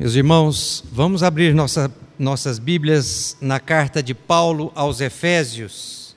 Meus 0.00 0.14
irmãos, 0.14 0.84
vamos 0.92 1.24
abrir 1.24 1.52
nossa, 1.52 1.92
nossas 2.16 2.60
Bíblias 2.60 3.36
na 3.40 3.58
carta 3.58 4.00
de 4.00 4.14
Paulo 4.14 4.70
aos 4.76 5.00
Efésios. 5.00 6.14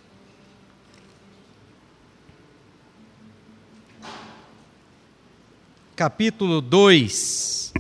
Capítulo 5.96 6.62
2, 6.62 7.74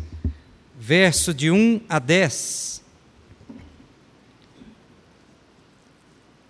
verso 0.75 1.36
de 1.36 1.52
1 1.52 1.82
a 1.88 2.00
10. 2.00 2.81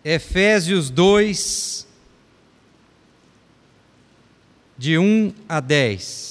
Efésios 0.06 0.90
2, 0.90 1.86
de 4.78 4.98
1 4.98 5.34
a 5.50 5.60
10. 5.60 6.31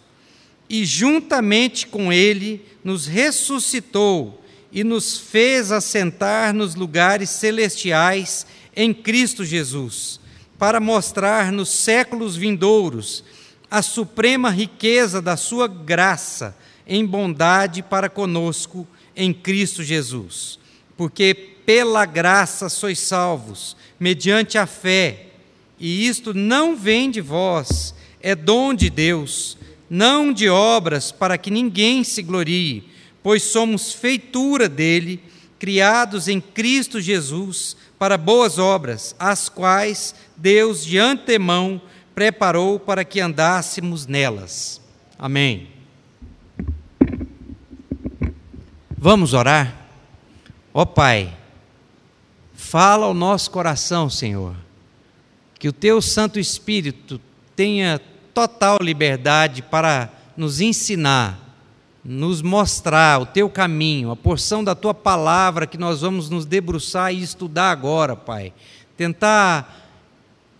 E 0.73 0.85
juntamente 0.85 1.85
com 1.85 2.13
Ele 2.13 2.65
nos 2.81 3.05
ressuscitou 3.05 4.41
e 4.71 4.85
nos 4.85 5.17
fez 5.17 5.69
assentar 5.69 6.53
nos 6.53 6.75
lugares 6.75 7.29
celestiais 7.29 8.47
em 8.73 8.93
Cristo 8.93 9.43
Jesus, 9.43 10.17
para 10.57 10.79
mostrar 10.79 11.51
nos 11.51 11.67
séculos 11.67 12.37
vindouros 12.37 13.21
a 13.69 13.81
suprema 13.81 14.49
riqueza 14.49 15.21
da 15.21 15.35
Sua 15.35 15.67
graça 15.67 16.55
em 16.87 17.05
bondade 17.05 17.83
para 17.83 18.09
conosco 18.09 18.87
em 19.13 19.33
Cristo 19.33 19.83
Jesus. 19.83 20.57
Porque 20.95 21.33
pela 21.65 22.05
graça 22.05 22.69
sois 22.69 22.97
salvos, 22.97 23.75
mediante 23.99 24.57
a 24.57 24.65
fé, 24.65 25.25
e 25.77 26.07
isto 26.07 26.33
não 26.33 26.77
vem 26.77 27.11
de 27.11 27.19
vós, 27.19 27.93
é 28.21 28.33
dom 28.33 28.73
de 28.73 28.89
Deus 28.89 29.57
não 29.93 30.31
de 30.31 30.47
obras 30.47 31.11
para 31.11 31.37
que 31.37 31.51
ninguém 31.51 32.01
se 32.01 32.21
glorie, 32.21 32.89
pois 33.21 33.43
somos 33.43 33.91
feitura 33.91 34.69
dele, 34.69 35.21
criados 35.59 36.29
em 36.29 36.39
Cristo 36.39 37.01
Jesus 37.01 37.75
para 37.99 38.17
boas 38.17 38.57
obras, 38.57 39.13
as 39.19 39.49
quais 39.49 40.15
Deus 40.37 40.85
de 40.85 40.97
antemão 40.97 41.81
preparou 42.15 42.79
para 42.79 43.03
que 43.03 43.19
andássemos 43.19 44.07
nelas. 44.07 44.79
Amém. 45.19 45.67
Vamos 48.97 49.33
orar? 49.33 49.75
Ó 50.73 50.85
Pai, 50.85 51.37
fala 52.53 53.07
ao 53.07 53.13
nosso 53.13 53.51
coração, 53.51 54.09
Senhor, 54.09 54.55
que 55.59 55.67
o 55.67 55.73
Teu 55.73 56.01
Santo 56.01 56.39
Espírito 56.39 57.19
tenha 57.57 57.99
total 58.33 58.77
liberdade 58.81 59.61
para 59.61 60.09
nos 60.35 60.61
ensinar, 60.61 61.37
nos 62.03 62.41
mostrar 62.41 63.21
o 63.21 63.25
teu 63.25 63.49
caminho, 63.49 64.11
a 64.11 64.15
porção 64.15 64.63
da 64.63 64.73
tua 64.73 64.93
palavra 64.93 65.67
que 65.67 65.77
nós 65.77 66.01
vamos 66.01 66.29
nos 66.29 66.45
debruçar 66.45 67.13
e 67.13 67.21
estudar 67.21 67.71
agora, 67.71 68.15
Pai. 68.15 68.53
Tentar 68.97 69.77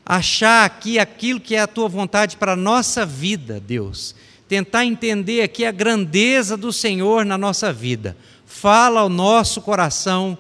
achar 0.05 0.65
aqui 0.65 0.99
aquilo 0.99 1.39
que 1.39 1.55
é 1.55 1.61
a 1.61 1.67
tua 1.67 1.87
vontade 1.87 2.37
para 2.37 2.53
a 2.53 2.57
nossa 2.57 3.05
vida, 3.05 3.59
Deus. 3.59 4.13
Tentar 4.47 4.85
entender 4.85 5.41
aqui 5.41 5.65
a 5.65 5.71
grandeza 5.71 6.57
do 6.57 6.73
Senhor 6.73 7.25
na 7.25 7.37
nossa 7.37 7.71
vida. 7.71 8.17
Fala 8.45 8.99
ao 8.99 9.09
nosso 9.09 9.61
coração, 9.61 10.37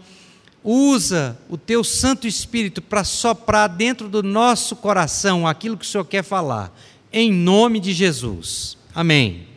usa 0.63 1.37
o 1.49 1.57
teu 1.57 1.83
Santo 1.83 2.27
Espírito 2.27 2.81
para 2.81 3.03
soprar 3.03 3.69
dentro 3.69 4.09
do 4.09 4.21
nosso 4.21 4.75
coração 4.75 5.47
aquilo 5.47 5.77
que 5.77 5.85
o 5.85 5.87
Senhor 5.87 6.05
quer 6.05 6.23
falar 6.23 6.71
em 7.11 7.31
nome 7.31 7.79
de 7.79 7.93
Jesus. 7.93 8.77
Amém. 8.95 9.47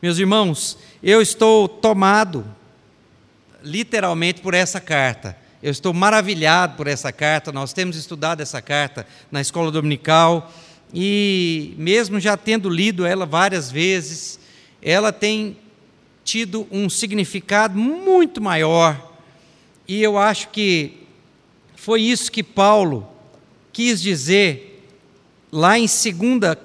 Meus 0.00 0.18
irmãos, 0.18 0.78
eu 1.02 1.20
estou 1.20 1.68
tomado 1.68 2.46
literalmente 3.62 4.40
por 4.40 4.54
essa 4.54 4.80
carta. 4.80 5.36
Eu 5.62 5.70
estou 5.70 5.92
maravilhado 5.92 6.76
por 6.76 6.86
essa 6.86 7.12
carta. 7.12 7.52
Nós 7.52 7.72
temos 7.72 7.96
estudado 7.96 8.40
essa 8.40 8.62
carta 8.62 9.06
na 9.30 9.40
escola 9.40 9.70
dominical 9.70 10.52
e, 10.94 11.74
mesmo 11.76 12.20
já 12.20 12.36
tendo 12.36 12.70
lido 12.70 13.04
ela 13.04 13.26
várias 13.26 13.70
vezes, 13.70 14.38
ela 14.80 15.12
tem 15.12 15.58
tido 16.24 16.66
um 16.70 16.88
significado 16.88 17.78
muito 17.78 18.40
maior. 18.40 19.14
E 19.86 20.02
eu 20.02 20.18
acho 20.18 20.48
que 20.48 21.06
foi 21.74 22.02
isso 22.02 22.32
que 22.32 22.42
Paulo 22.42 23.08
quis 23.72 24.00
dizer 24.00 24.75
lá 25.56 25.78
em 25.78 25.86
segunda 25.86 26.58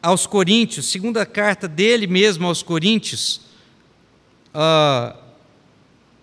aos 0.00 0.24
Coríntios, 0.24 0.86
segunda 0.86 1.26
carta 1.26 1.66
dele 1.66 2.06
mesmo 2.06 2.46
aos 2.46 2.62
Coríntios, 2.62 3.40
uh, 4.54 5.18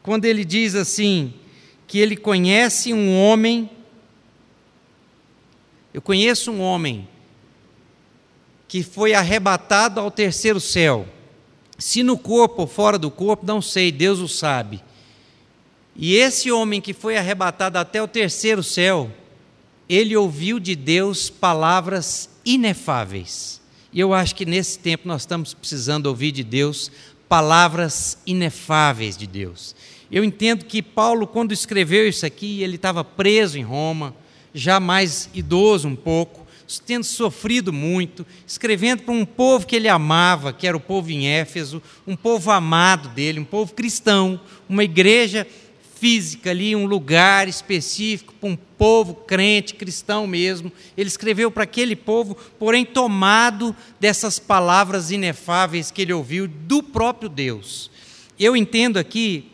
quando 0.02 0.24
ele 0.24 0.46
diz 0.46 0.76
assim, 0.76 1.34
que 1.86 2.00
ele 2.00 2.16
conhece 2.16 2.94
um 2.94 3.20
homem, 3.20 3.70
eu 5.94 6.02
conheço 6.02 6.54
um 6.54 6.62
homem 6.62 7.06
que 8.66 8.82
foi 8.82 9.14
arrebatado 9.14 10.00
ao 10.00 10.10
terceiro 10.10 10.62
céu. 10.62 11.06
Se 11.78 12.02
no 12.02 12.18
corpo 12.18 12.62
ou 12.62 12.68
fora 12.68 12.98
do 12.98 13.12
corpo, 13.12 13.46
não 13.46 13.62
sei, 13.62 13.92
Deus 13.92 14.20
o 14.20 14.28
sabe. 14.30 14.82
E 15.94 16.16
esse 16.16 16.50
homem 16.50 16.80
que 16.80 16.94
foi 16.94 17.18
arrebatado 17.18 17.78
até 17.78 18.02
o 18.02 18.08
terceiro 18.08 18.64
céu, 18.64 19.12
ele 19.88 20.16
ouviu 20.16 20.60
de 20.60 20.76
Deus 20.76 21.30
palavras 21.30 22.30
inefáveis. 22.44 23.62
E 23.94 24.00
eu 24.00 24.14
acho 24.14 24.36
que 24.36 24.46
nesse 24.46 24.78
tempo 24.80 25.08
nós 25.08 25.22
estamos 25.22 25.54
precisando 25.54 26.08
ouvir 26.08 26.32
de 26.32 26.44
Deus 26.44 26.92
palavras 27.30 28.18
inefáveis 28.26 29.18
de 29.18 29.26
Deus. 29.26 29.76
Eu 30.12 30.24
entendo 30.24 30.66
que 30.66 30.82
Paulo, 30.82 31.26
quando 31.26 31.52
escreveu 31.52 32.08
isso 32.08 32.26
aqui, 32.26 32.62
ele 32.62 32.76
estava 32.76 33.04
preso 33.04 33.58
em 33.58 33.64
Roma, 33.64 34.16
já 34.54 34.80
mais 34.80 35.30
idoso 35.34 35.88
um 35.88 35.96
pouco, 35.96 36.46
tendo 36.86 37.04
sofrido 37.04 37.72
muito, 37.72 38.26
escrevendo 38.48 39.04
para 39.04 39.14
um 39.14 39.26
povo 39.26 39.66
que 39.66 39.76
ele 39.76 39.88
amava, 39.88 40.54
que 40.54 40.68
era 40.68 40.76
o 40.76 40.80
povo 40.80 41.12
em 41.12 41.28
Éfeso, 41.28 41.82
um 42.08 42.16
povo 42.16 42.52
amado 42.52 43.10
dele, 43.10 43.40
um 43.40 43.46
povo 43.46 43.74
cristão, 43.74 44.40
uma 44.68 44.84
igreja 44.84 45.48
física 45.96 46.52
ali, 46.52 46.76
um 46.76 46.86
lugar 46.86 47.48
específico 47.48 48.34
para 48.40 48.50
um 48.50 48.56
povo 48.56 49.16
crente, 49.16 49.74
cristão 49.74 50.28
mesmo. 50.28 50.72
Ele 50.96 51.08
escreveu 51.08 51.50
para 51.50 51.64
aquele 51.64 51.96
povo, 51.96 52.36
porém 52.60 52.86
tomado 52.86 53.76
dessas 54.00 54.38
palavras 54.38 55.10
inefáveis 55.10 55.90
que 55.90 56.02
ele 56.02 56.14
ouviu 56.14 56.48
do 56.48 56.84
próprio 56.84 57.30
Deus. 57.30 57.90
Eu 58.38 58.56
entendo 58.56 58.98
aqui, 58.98 59.50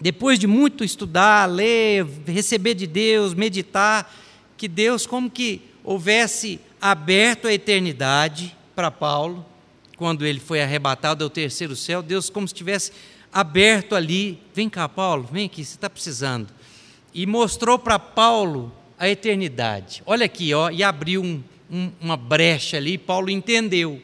depois 0.00 0.38
de 0.38 0.46
muito 0.46 0.84
estudar, 0.84 1.46
ler, 1.50 2.06
receber 2.26 2.74
de 2.74 2.86
Deus, 2.86 3.34
meditar, 3.34 4.14
que 4.56 4.68
Deus 4.68 5.06
como 5.06 5.28
que 5.28 5.60
houvesse 5.82 6.60
aberto 6.80 7.48
a 7.48 7.52
eternidade 7.52 8.56
para 8.74 8.90
Paulo, 8.90 9.44
quando 9.96 10.24
ele 10.24 10.40
foi 10.40 10.62
arrebatado 10.62 11.22
ao 11.24 11.30
terceiro 11.30 11.74
céu, 11.74 12.02
Deus 12.02 12.30
como 12.30 12.46
se 12.46 12.54
tivesse 12.54 12.92
aberto 13.32 13.94
ali. 13.94 14.38
Vem 14.54 14.68
cá, 14.68 14.88
Paulo, 14.88 15.28
vem 15.32 15.46
aqui, 15.46 15.64
você 15.64 15.74
está 15.74 15.88
precisando. 15.88 16.48
E 17.14 17.26
mostrou 17.26 17.78
para 17.78 17.98
Paulo 17.98 18.72
a 18.98 19.08
eternidade. 19.08 20.02
Olha 20.06 20.26
aqui, 20.26 20.52
ó, 20.54 20.70
e 20.70 20.82
abriu 20.82 21.22
um, 21.22 21.42
um, 21.70 21.90
uma 22.00 22.16
brecha 22.16 22.76
ali, 22.76 22.98
Paulo 22.98 23.30
entendeu. 23.30 24.00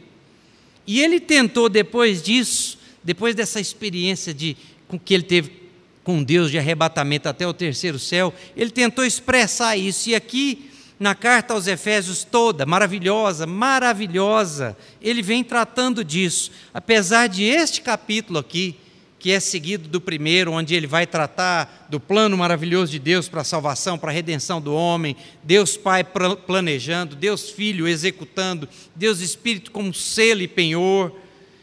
E 0.86 1.00
ele 1.00 1.20
tentou, 1.20 1.68
depois 1.68 2.22
disso, 2.22 2.78
depois 3.04 3.34
dessa 3.34 3.60
experiência 3.60 4.32
de, 4.32 4.56
com 4.88 4.98
que 4.98 5.12
ele 5.14 5.22
teve 5.22 5.68
com 6.02 6.22
Deus 6.22 6.50
de 6.50 6.56
arrebatamento 6.56 7.28
até 7.28 7.46
o 7.46 7.52
terceiro 7.52 7.98
céu, 7.98 8.32
ele 8.56 8.70
tentou 8.70 9.04
expressar 9.04 9.76
isso. 9.76 10.08
E 10.08 10.14
aqui, 10.14 10.70
na 10.98 11.14
carta 11.14 11.52
aos 11.52 11.66
Efésios, 11.66 12.24
toda 12.24 12.64
maravilhosa, 12.64 13.46
maravilhosa, 13.46 14.74
ele 15.02 15.20
vem 15.20 15.44
tratando 15.44 16.02
disso. 16.02 16.50
Apesar 16.72 17.26
de 17.26 17.44
este 17.44 17.82
capítulo 17.82 18.38
aqui, 18.38 18.74
que 19.18 19.32
é 19.32 19.40
seguido 19.40 19.88
do 19.88 20.00
primeiro, 20.00 20.52
onde 20.52 20.74
ele 20.74 20.86
vai 20.86 21.06
tratar 21.06 21.86
do 21.90 21.98
plano 21.98 22.36
maravilhoso 22.36 22.92
de 22.92 22.98
Deus 22.98 23.28
para 23.28 23.40
a 23.40 23.44
salvação, 23.44 23.98
para 23.98 24.10
a 24.10 24.14
redenção 24.14 24.60
do 24.60 24.72
homem, 24.72 25.16
Deus 25.42 25.76
Pai 25.76 26.04
planejando, 26.46 27.16
Deus 27.16 27.50
Filho 27.50 27.88
executando, 27.88 28.68
Deus 28.94 29.20
Espírito 29.20 29.72
como 29.72 29.92
selo 29.92 30.40
e 30.40 30.48
penhor. 30.48 31.12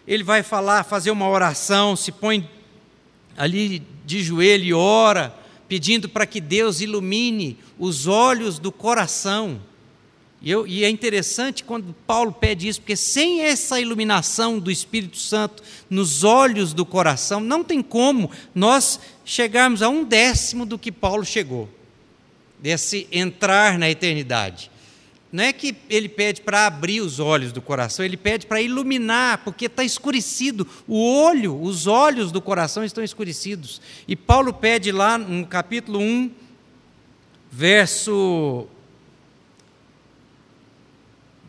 Ele 0.06 0.24
vai 0.24 0.44
falar, 0.44 0.84
fazer 0.84 1.12
uma 1.12 1.30
oração, 1.30 1.96
se 1.96 2.12
põe 2.12 2.48
ali 3.38 3.82
de 4.06 4.22
joelho 4.22 4.66
e 4.66 4.74
ora, 4.74 5.34
pedindo 5.68 6.10
para 6.10 6.26
que 6.26 6.42
Deus 6.42 6.82
ilumine 6.82 7.58
os 7.80 8.06
olhos 8.06 8.60
do 8.60 8.72
coração 8.72 9.62
e, 10.42 10.52
eu, 10.52 10.68
e, 10.68 10.84
é 10.84 10.90
interessante 10.90 11.64
quando 11.64 11.96
Paulo 12.06 12.32
pede 12.32 12.68
isso, 12.68 12.82
porque 12.82 12.96
sem 12.96 13.42
essa 13.42 13.80
iluminação 13.80 14.60
do 14.60 14.70
Espírito 14.70 15.18
Santo 15.18 15.64
nos 15.90 16.24
olhos 16.24 16.74
do 16.74 16.86
coração, 16.86 17.40
não 17.40 17.64
tem 17.64 17.82
como 17.82 18.30
nós 18.54 19.00
chegarmos 19.24 19.82
a 19.82 19.90
um 19.90 20.04
décimo 20.04 20.66
do 20.66 20.78
que 20.78 20.92
Paulo 20.92 21.26
chegou, 21.26 21.70
desse 22.60 23.08
entrar 23.12 23.80
na 23.80 23.90
eternidade. 23.90 24.70
Não 25.32 25.44
é 25.44 25.52
que 25.52 25.76
ele 25.90 26.08
pede 26.08 26.42
para 26.42 26.66
abrir 26.66 27.02
os 27.02 27.20
olhos 27.20 27.52
do 27.52 27.62
coração, 27.62 28.06
ele 28.06 28.16
pede 28.16 28.46
para 28.46 28.62
iluminar, 28.62 29.40
porque 29.40 29.66
está 29.66 29.84
escurecido. 29.84 30.66
O 30.88 30.98
olho, 30.98 31.62
os 31.62 31.88
olhos 31.88 32.32
do 32.32 32.42
coração 32.42 32.86
estão 32.86 33.04
escurecidos. 33.04 33.82
E 34.08 34.16
Paulo 34.16 34.54
pede 34.54 34.92
lá 34.92 35.18
no 35.18 35.46
capítulo 35.46 36.00
1, 36.00 36.32
verso 37.52 38.68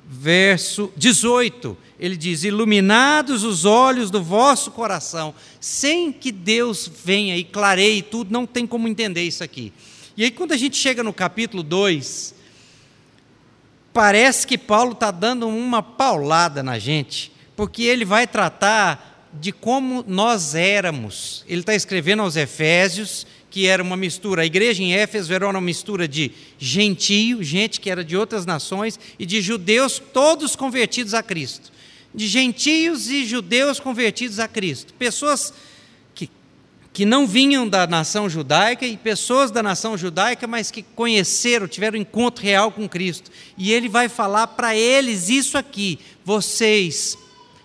verso 0.06 0.92
18, 0.96 1.76
ele 1.98 2.16
diz: 2.16 2.44
Iluminados 2.44 3.42
os 3.42 3.64
olhos 3.64 4.10
do 4.10 4.22
vosso 4.22 4.70
coração, 4.70 5.34
sem 5.60 6.12
que 6.12 6.30
Deus 6.30 6.90
venha 7.04 7.36
e 7.36 7.44
clareie 7.44 8.02
tudo, 8.02 8.32
não 8.32 8.46
tem 8.46 8.66
como 8.66 8.86
entender 8.86 9.22
isso 9.22 9.42
aqui. 9.42 9.72
E 10.16 10.24
aí, 10.24 10.30
quando 10.30 10.52
a 10.52 10.56
gente 10.56 10.76
chega 10.76 11.02
no 11.02 11.12
capítulo 11.12 11.62
2, 11.62 12.34
parece 13.92 14.46
que 14.46 14.56
Paulo 14.56 14.92
está 14.92 15.10
dando 15.10 15.48
uma 15.48 15.82
paulada 15.82 16.62
na 16.62 16.78
gente, 16.78 17.32
porque 17.54 17.82
ele 17.82 18.04
vai 18.04 18.26
tratar 18.26 19.30
de 19.32 19.52
como 19.52 20.04
nós 20.06 20.54
éramos. 20.54 21.44
Ele 21.46 21.60
está 21.60 21.74
escrevendo 21.74 22.22
aos 22.22 22.36
Efésios 22.36 23.26
que 23.56 23.66
era 23.66 23.82
uma 23.82 23.96
mistura, 23.96 24.42
a 24.42 24.44
igreja 24.44 24.82
em 24.82 24.92
Éfeso 24.92 25.32
era 25.32 25.48
uma 25.48 25.62
mistura 25.62 26.06
de 26.06 26.30
gentio, 26.58 27.42
gente 27.42 27.80
que 27.80 27.88
era 27.88 28.04
de 28.04 28.14
outras 28.14 28.44
nações, 28.44 29.00
e 29.18 29.24
de 29.24 29.40
judeus 29.40 29.98
todos 30.12 30.54
convertidos 30.54 31.14
a 31.14 31.22
Cristo. 31.22 31.72
De 32.14 32.26
gentios 32.26 33.08
e 33.08 33.24
judeus 33.24 33.80
convertidos 33.80 34.38
a 34.40 34.46
Cristo. 34.46 34.92
Pessoas 34.92 35.54
que, 36.14 36.28
que 36.92 37.06
não 37.06 37.26
vinham 37.26 37.66
da 37.66 37.86
nação 37.86 38.28
judaica 38.28 38.84
e 38.84 38.94
pessoas 38.94 39.50
da 39.50 39.62
nação 39.62 39.96
judaica, 39.96 40.46
mas 40.46 40.70
que 40.70 40.82
conheceram, 40.82 41.66
tiveram 41.66 41.96
encontro 41.96 42.44
real 42.44 42.70
com 42.70 42.86
Cristo. 42.86 43.30
E 43.56 43.72
ele 43.72 43.88
vai 43.88 44.10
falar 44.10 44.48
para 44.48 44.76
eles 44.76 45.30
isso 45.30 45.56
aqui: 45.56 45.98
vocês, 46.22 47.16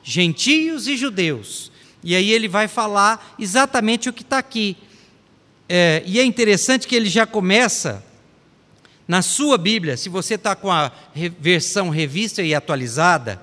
gentios 0.02 0.88
e 0.88 0.96
judeus. 0.96 1.70
E 2.02 2.16
aí 2.16 2.32
ele 2.32 2.48
vai 2.48 2.70
falar 2.70 3.36
exatamente 3.38 4.08
o 4.08 4.14
que 4.14 4.22
está 4.22 4.38
aqui 4.38 4.78
é, 5.74 6.04
e 6.06 6.20
é 6.20 6.26
interessante 6.26 6.86
que 6.86 6.94
ele 6.94 7.08
já 7.08 7.26
começa 7.26 8.04
na 9.08 9.22
sua 9.22 9.58
Bíblia, 9.58 9.96
se 9.96 10.10
você 10.10 10.34
está 10.34 10.54
com 10.54 10.70
a 10.70 10.92
versão 11.40 11.90
revista 11.90 12.44
e 12.44 12.54
atualizada, 12.54 13.42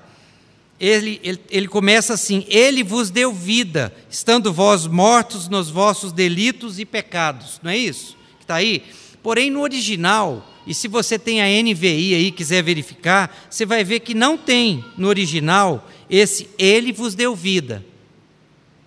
ele, 0.79 1.19
ele, 1.23 1.39
ele, 1.49 1.67
começa 1.67 2.13
assim: 2.13 2.45
Ele 2.47 2.83
vos 2.83 3.09
deu 3.09 3.33
vida, 3.33 3.91
estando 4.11 4.53
vós 4.53 4.85
mortos 4.85 5.47
nos 5.47 5.71
vossos 5.71 6.11
delitos 6.11 6.77
e 6.77 6.85
pecados. 6.85 7.59
Não 7.63 7.71
é 7.71 7.77
isso? 7.77 8.15
Que 8.37 8.43
está 8.43 8.55
aí? 8.55 8.83
Porém, 9.23 9.49
no 9.49 9.61
original, 9.61 10.47
e 10.67 10.73
se 10.75 10.87
você 10.87 11.17
tem 11.17 11.41
a 11.41 11.63
NVI 11.63 12.13
aí 12.13 12.31
quiser 12.31 12.61
verificar, 12.61 13.35
você 13.49 13.65
vai 13.65 13.83
ver 13.83 14.01
que 14.01 14.13
não 14.13 14.37
tem 14.37 14.85
no 14.95 15.07
original 15.07 15.89
esse 16.07 16.47
Ele 16.59 16.93
vos 16.93 17.15
deu 17.15 17.35
vida. 17.35 17.83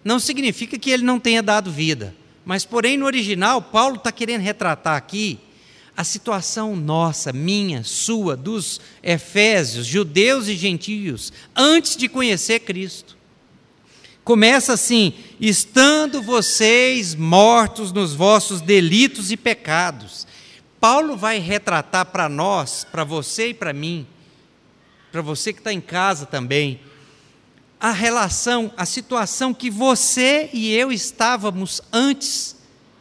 Não 0.04 0.20
significa 0.20 0.78
que 0.78 0.90
ele 0.90 1.02
não 1.02 1.18
tenha 1.18 1.42
dado 1.42 1.72
vida. 1.72 2.21
Mas, 2.44 2.64
porém, 2.64 2.96
no 2.96 3.06
original, 3.06 3.62
Paulo 3.62 3.96
está 3.96 4.10
querendo 4.10 4.42
retratar 4.42 4.96
aqui 4.96 5.38
a 5.96 6.04
situação 6.04 6.74
nossa, 6.74 7.32
minha, 7.32 7.84
sua, 7.84 8.36
dos 8.36 8.80
efésios, 9.02 9.86
judeus 9.86 10.48
e 10.48 10.56
gentios, 10.56 11.32
antes 11.54 11.96
de 11.96 12.08
conhecer 12.08 12.60
Cristo. 12.60 13.16
Começa 14.24 14.72
assim: 14.72 15.14
estando 15.40 16.22
vocês 16.22 17.14
mortos 17.14 17.92
nos 17.92 18.14
vossos 18.14 18.60
delitos 18.60 19.30
e 19.30 19.36
pecados. 19.36 20.26
Paulo 20.80 21.16
vai 21.16 21.38
retratar 21.38 22.06
para 22.06 22.28
nós, 22.28 22.84
para 22.90 23.04
você 23.04 23.48
e 23.48 23.54
para 23.54 23.72
mim, 23.72 24.06
para 25.12 25.22
você 25.22 25.52
que 25.52 25.60
está 25.60 25.72
em 25.72 25.80
casa 25.80 26.26
também, 26.26 26.80
a 27.82 27.90
relação, 27.90 28.72
a 28.76 28.86
situação 28.86 29.52
que 29.52 29.68
você 29.68 30.48
e 30.52 30.72
eu 30.72 30.92
estávamos 30.92 31.82
antes 31.92 32.54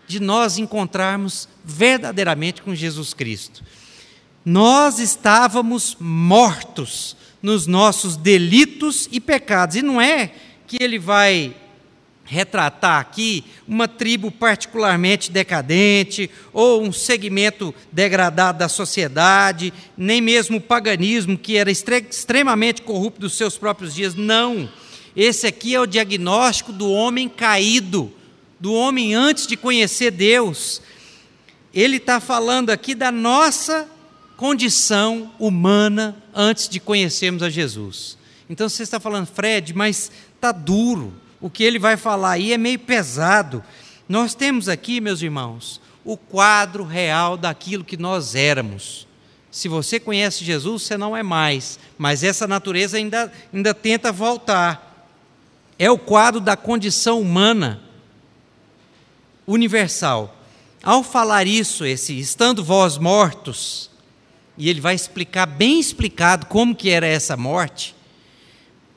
de 0.08 0.20
nós 0.20 0.58
encontrarmos 0.58 1.48
verdadeiramente 1.64 2.64
com 2.64 2.74
Jesus 2.74 3.14
Cristo. 3.14 3.64
Nós 4.44 4.98
estávamos 4.98 5.96
mortos 6.00 7.16
nos 7.44 7.68
nossos 7.68 8.18
delitos 8.18 9.08
e 9.12 9.20
pecados. 9.20 9.76
E 9.76 9.84
não 9.84 10.02
é 10.02 10.32
que 10.66 10.82
ele 10.82 10.98
vai 10.98 11.56
retratar 12.32 13.00
aqui 13.00 13.44
uma 13.68 13.90
tribo 13.90 14.32
particularmente 14.32 15.30
decadente 15.30 16.32
ou 16.54 16.82
um 16.82 16.92
segmento 16.92 17.76
degradado 17.92 18.58
da 18.58 18.70
sociedade, 18.70 19.74
nem 19.98 20.22
mesmo 20.22 20.58
o 20.58 20.62
paganismo 20.62 21.38
que 21.38 21.58
era 21.58 21.70
extremamente 21.70 22.82
corrupto 22.82 23.20
dos 23.20 23.34
seus 23.34 23.58
próprios 23.58 23.94
dias. 23.94 24.16
Não. 24.16 24.70
Esse 25.16 25.48
aqui 25.48 25.76
é 25.76 25.80
o 25.80 25.86
diagnóstico 25.86 26.72
do 26.72 26.90
homem 26.90 27.28
caído, 27.28 28.12
do 28.60 28.74
homem 28.74 29.14
antes 29.14 29.46
de 29.46 29.58
conhecer 29.58 30.12
Deus. 30.12 30.82
Ele 31.74 31.98
está 31.98 32.20
falando 32.20 32.70
aqui 32.70 32.96
da 32.96 33.12
nossa 33.12 33.90
condição 34.38 35.32
humana 35.38 36.16
antes 36.34 36.68
de 36.68 36.80
conhecermos 36.80 37.44
a 37.44 37.50
Jesus. 37.50 38.18
Então 38.50 38.68
você 38.68 38.84
está 38.84 39.00
falando, 39.00 39.28
Fred, 39.28 39.74
mas 39.74 40.12
está 40.36 40.52
duro 40.52 41.14
o 41.42 41.50
que 41.50 41.64
ele 41.64 41.80
vai 41.80 41.98
falar 41.98 42.32
aí 42.32 42.54
é 42.54 42.58
meio 42.58 42.80
pesado. 42.80 43.64
Nós 44.08 44.36
temos 44.36 44.70
aqui, 44.70 45.02
meus 45.02 45.22
irmãos, 45.22 45.82
o 46.06 46.16
quadro 46.16 46.84
real 46.84 47.36
daquilo 47.36 47.84
que 47.84 47.98
nós 47.98 48.36
éramos. 48.36 49.08
Se 49.50 49.68
você 49.68 50.00
conhece 50.00 50.46
Jesus, 50.46 50.84
você 50.84 50.98
não 50.98 51.18
é 51.18 51.24
mais, 51.24 51.80
mas 51.98 52.24
essa 52.24 52.48
natureza 52.48 52.96
ainda, 52.96 53.32
ainda 53.54 53.74
tenta 53.74 54.12
voltar. 54.12 54.91
É 55.82 55.90
o 55.90 55.98
quadro 55.98 56.40
da 56.40 56.56
condição 56.56 57.20
humana 57.20 57.82
universal. 59.48 60.38
Ao 60.84 61.02
falar 61.02 61.48
isso, 61.48 61.84
esse 61.84 62.20
estando 62.20 62.64
vós 62.64 63.00
mortos, 63.00 63.90
e 64.56 64.70
ele 64.70 64.80
vai 64.80 64.94
explicar 64.94 65.48
bem 65.48 65.80
explicado 65.80 66.46
como 66.46 66.76
que 66.76 66.92
era 66.92 67.08
essa 67.08 67.36
morte. 67.36 67.96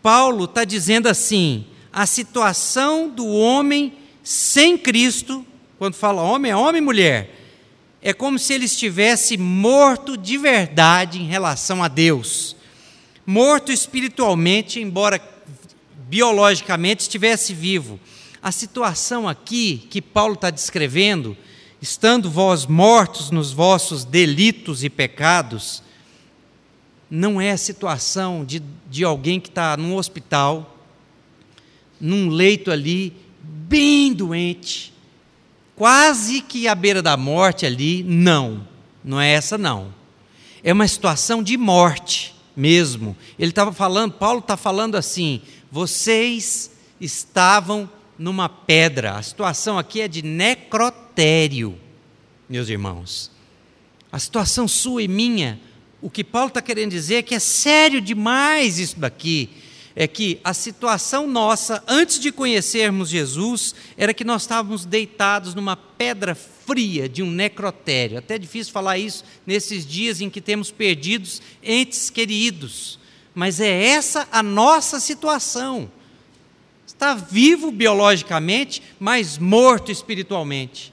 Paulo 0.02 0.44
está 0.44 0.62
dizendo 0.62 1.08
assim: 1.08 1.64
a 1.90 2.04
situação 2.04 3.08
do 3.08 3.28
homem 3.28 3.94
sem 4.22 4.76
Cristo, 4.76 5.42
quando 5.78 5.94
fala 5.94 6.20
homem, 6.20 6.52
é 6.52 6.56
homem 6.56 6.82
e 6.82 6.84
mulher, 6.84 7.34
é 8.02 8.12
como 8.12 8.38
se 8.38 8.52
ele 8.52 8.66
estivesse 8.66 9.38
morto 9.38 10.18
de 10.18 10.36
verdade 10.36 11.18
em 11.18 11.26
relação 11.26 11.82
a 11.82 11.88
Deus. 11.88 12.54
Morto 13.24 13.72
espiritualmente, 13.72 14.80
embora 14.80 15.32
biologicamente 16.14 17.02
estivesse 17.02 17.52
vivo. 17.52 17.98
A 18.40 18.52
situação 18.52 19.28
aqui 19.28 19.84
que 19.90 20.00
Paulo 20.00 20.34
está 20.34 20.48
descrevendo, 20.48 21.36
estando 21.82 22.30
vós 22.30 22.66
mortos 22.66 23.32
nos 23.32 23.50
vossos 23.52 24.04
delitos 24.04 24.84
e 24.84 24.88
pecados, 24.88 25.82
não 27.10 27.40
é 27.40 27.50
a 27.50 27.56
situação 27.56 28.44
de, 28.44 28.62
de 28.88 29.02
alguém 29.02 29.40
que 29.40 29.48
está 29.48 29.76
num 29.76 29.96
hospital 29.96 30.70
num 32.00 32.28
leito 32.28 32.70
ali, 32.70 33.12
bem 33.42 34.12
doente, 34.12 34.92
quase 35.74 36.42
que 36.42 36.68
à 36.68 36.76
beira 36.76 37.02
da 37.02 37.16
morte 37.16 37.66
ali. 37.66 38.04
Não, 38.04 38.68
não 39.02 39.20
é 39.20 39.32
essa 39.32 39.58
não. 39.58 39.92
É 40.62 40.72
uma 40.72 40.86
situação 40.86 41.42
de 41.42 41.56
morte. 41.56 42.34
mesmo. 42.56 43.16
Ele 43.38 43.50
estava 43.50 43.72
falando, 43.72 44.12
Paulo 44.12 44.38
está 44.38 44.56
falando 44.56 44.96
assim: 44.96 45.42
vocês 45.74 46.70
estavam 47.00 47.90
numa 48.16 48.48
pedra. 48.48 49.16
A 49.16 49.22
situação 49.24 49.76
aqui 49.76 50.00
é 50.00 50.06
de 50.06 50.22
necrotério, 50.22 51.76
meus 52.48 52.68
irmãos. 52.68 53.28
A 54.12 54.20
situação 54.20 54.68
sua 54.68 55.02
e 55.02 55.08
minha, 55.08 55.60
o 56.00 56.08
que 56.08 56.22
Paulo 56.22 56.46
está 56.46 56.62
querendo 56.62 56.92
dizer 56.92 57.16
é 57.16 57.22
que 57.22 57.34
é 57.34 57.40
sério 57.40 58.00
demais 58.00 58.78
isso 58.78 59.00
daqui. 59.00 59.50
É 59.96 60.06
que 60.06 60.38
a 60.44 60.54
situação 60.54 61.26
nossa, 61.26 61.82
antes 61.88 62.20
de 62.20 62.30
conhecermos 62.30 63.08
Jesus, 63.08 63.74
era 63.96 64.14
que 64.14 64.22
nós 64.22 64.42
estávamos 64.42 64.84
deitados 64.84 65.56
numa 65.56 65.74
pedra 65.74 66.36
fria 66.36 67.08
de 67.08 67.20
um 67.20 67.30
necrotério. 67.32 68.16
Até 68.16 68.38
difícil 68.38 68.72
falar 68.72 68.96
isso 68.98 69.24
nesses 69.44 69.84
dias 69.84 70.20
em 70.20 70.30
que 70.30 70.40
temos 70.40 70.70
perdidos 70.70 71.42
entes 71.64 72.10
queridos. 72.10 73.02
Mas 73.34 73.60
é 73.60 73.86
essa 73.86 74.28
a 74.30 74.42
nossa 74.42 75.00
situação 75.00 75.90
está 76.94 77.14
vivo 77.14 77.70
biologicamente, 77.70 78.82
mas 78.98 79.36
morto 79.36 79.90
espiritualmente. 79.90 80.92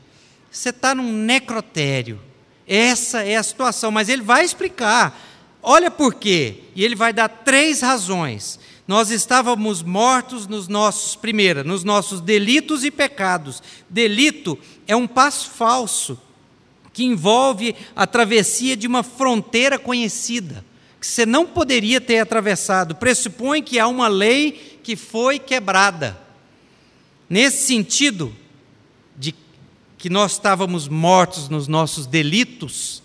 Você 0.51 0.69
está 0.69 0.93
num 0.93 1.11
necrotério. 1.13 2.19
Essa 2.67 3.23
é 3.23 3.37
a 3.37 3.43
situação, 3.43 3.91
mas 3.91 4.09
ele 4.09 4.21
vai 4.21 4.43
explicar. 4.43 5.17
Olha 5.61 5.91
por 5.91 6.15
quê. 6.15 6.63
E 6.75 6.83
ele 6.83 6.95
vai 6.95 7.13
dar 7.13 7.29
três 7.29 7.81
razões. 7.81 8.59
Nós 8.87 9.11
estávamos 9.11 9.81
mortos 9.83 10.47
nos 10.47 10.67
nossos, 10.67 11.15
primeira, 11.15 11.63
nos 11.63 11.83
nossos 11.83 12.19
delitos 12.19 12.83
e 12.83 12.91
pecados. 12.91 13.61
Delito 13.89 14.57
é 14.87 14.95
um 14.95 15.07
passo 15.07 15.51
falso 15.51 16.19
que 16.91 17.05
envolve 17.05 17.73
a 17.95 18.05
travessia 18.05 18.75
de 18.75 18.87
uma 18.87 19.01
fronteira 19.01 19.79
conhecida, 19.79 20.65
que 21.01 21.07
você 21.07 21.25
não 21.25 21.47
poderia 21.47 21.99
ter 21.99 22.19
atravessado. 22.19 22.93
Pressupõe 22.93 23.63
que 23.63 23.79
há 23.79 23.87
uma 23.87 24.07
lei 24.07 24.79
que 24.83 24.95
foi 24.95 25.39
quebrada. 25.39 26.15
Nesse 27.27 27.65
sentido, 27.65 28.31
de 29.17 29.33
que 29.97 30.11
nós 30.11 30.33
estávamos 30.33 30.87
mortos 30.87 31.49
nos 31.49 31.67
nossos 31.67 32.05
delitos, 32.05 33.01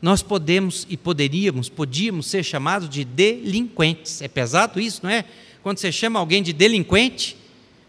nós 0.00 0.22
podemos 0.22 0.86
e 0.88 0.96
poderíamos, 0.96 1.68
podíamos 1.68 2.28
ser 2.28 2.44
chamados 2.44 2.88
de 2.88 3.04
delinquentes. 3.04 4.22
É 4.22 4.28
pesado 4.28 4.78
isso, 4.78 5.00
não 5.02 5.10
é? 5.10 5.24
Quando 5.60 5.78
você 5.78 5.90
chama 5.90 6.20
alguém 6.20 6.40
de 6.40 6.52
delinquente, 6.52 7.36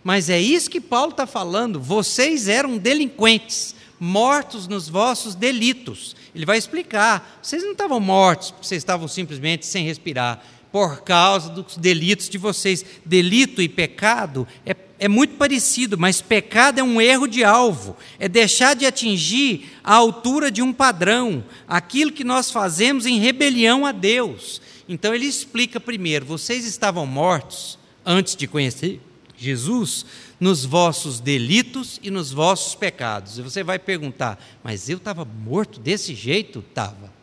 mas 0.04 0.28
é 0.28 0.42
isso 0.42 0.72
que 0.72 0.82
Paulo 0.82 1.12
está 1.12 1.28
falando. 1.28 1.80
Vocês 1.80 2.48
eram 2.48 2.80
delinquentes, 2.80 3.76
mortos 4.00 4.68
nos 4.68 4.90
vossos 4.90 5.36
delitos. 5.36 6.16
Ele 6.34 6.46
vai 6.46 6.58
explicar. 6.58 7.40
Vocês 7.42 7.64
não 7.64 7.72
estavam 7.72 8.00
mortos 8.00 8.54
vocês 8.62 8.82
estavam 8.82 9.08
simplesmente 9.08 9.66
sem 9.66 9.86
respirar 9.86 10.44
por 10.72 11.04
causa 11.04 11.50
dos 11.50 11.78
delitos 11.78 12.28
de 12.28 12.38
vocês. 12.38 12.86
Delito 13.06 13.62
e 13.62 13.70
pecado 13.70 14.48
é, 14.66 14.76
é 15.00 15.08
muito 15.08 15.36
parecido, 15.36 15.98
mas 15.98 16.22
pecado 16.22 16.80
é 16.80 16.84
um 16.84 17.00
erro 17.00 17.28
de 17.28 17.44
alvo, 17.44 17.96
é 18.20 18.28
deixar 18.28 18.76
de 18.76 18.86
atingir 18.86 19.72
a 19.84 19.94
altura 19.94 20.52
de 20.52 20.62
um 20.62 20.74
padrão, 20.74 21.44
aquilo 21.68 22.12
que 22.12 22.24
nós 22.24 22.52
fazemos 22.52 23.06
em 23.06 23.20
rebelião 23.20 23.86
a 23.86 23.92
Deus. 23.92 24.62
Então 24.88 25.16
ele 25.16 25.26
explica 25.26 25.80
primeiro: 25.80 26.26
vocês 26.26 26.66
estavam 26.66 27.06
mortos 27.06 27.80
antes 28.06 28.36
de 28.36 28.48
conhecer 28.48 29.00
Jesus 29.38 30.06
nos 30.40 30.66
vossos 30.66 31.20
delitos 31.20 32.00
e 32.04 32.12
nos 32.12 32.32
vossos 32.32 32.76
pecados. 32.76 33.38
E 33.38 33.42
você 33.42 33.64
vai 33.64 33.80
perguntar, 33.80 34.44
mas 34.64 34.90
eu 34.90 34.98
estava 34.98 35.24
morto 35.24 35.80
desse 35.80 36.14
jeito? 36.14 36.60
Estava. 36.60 37.14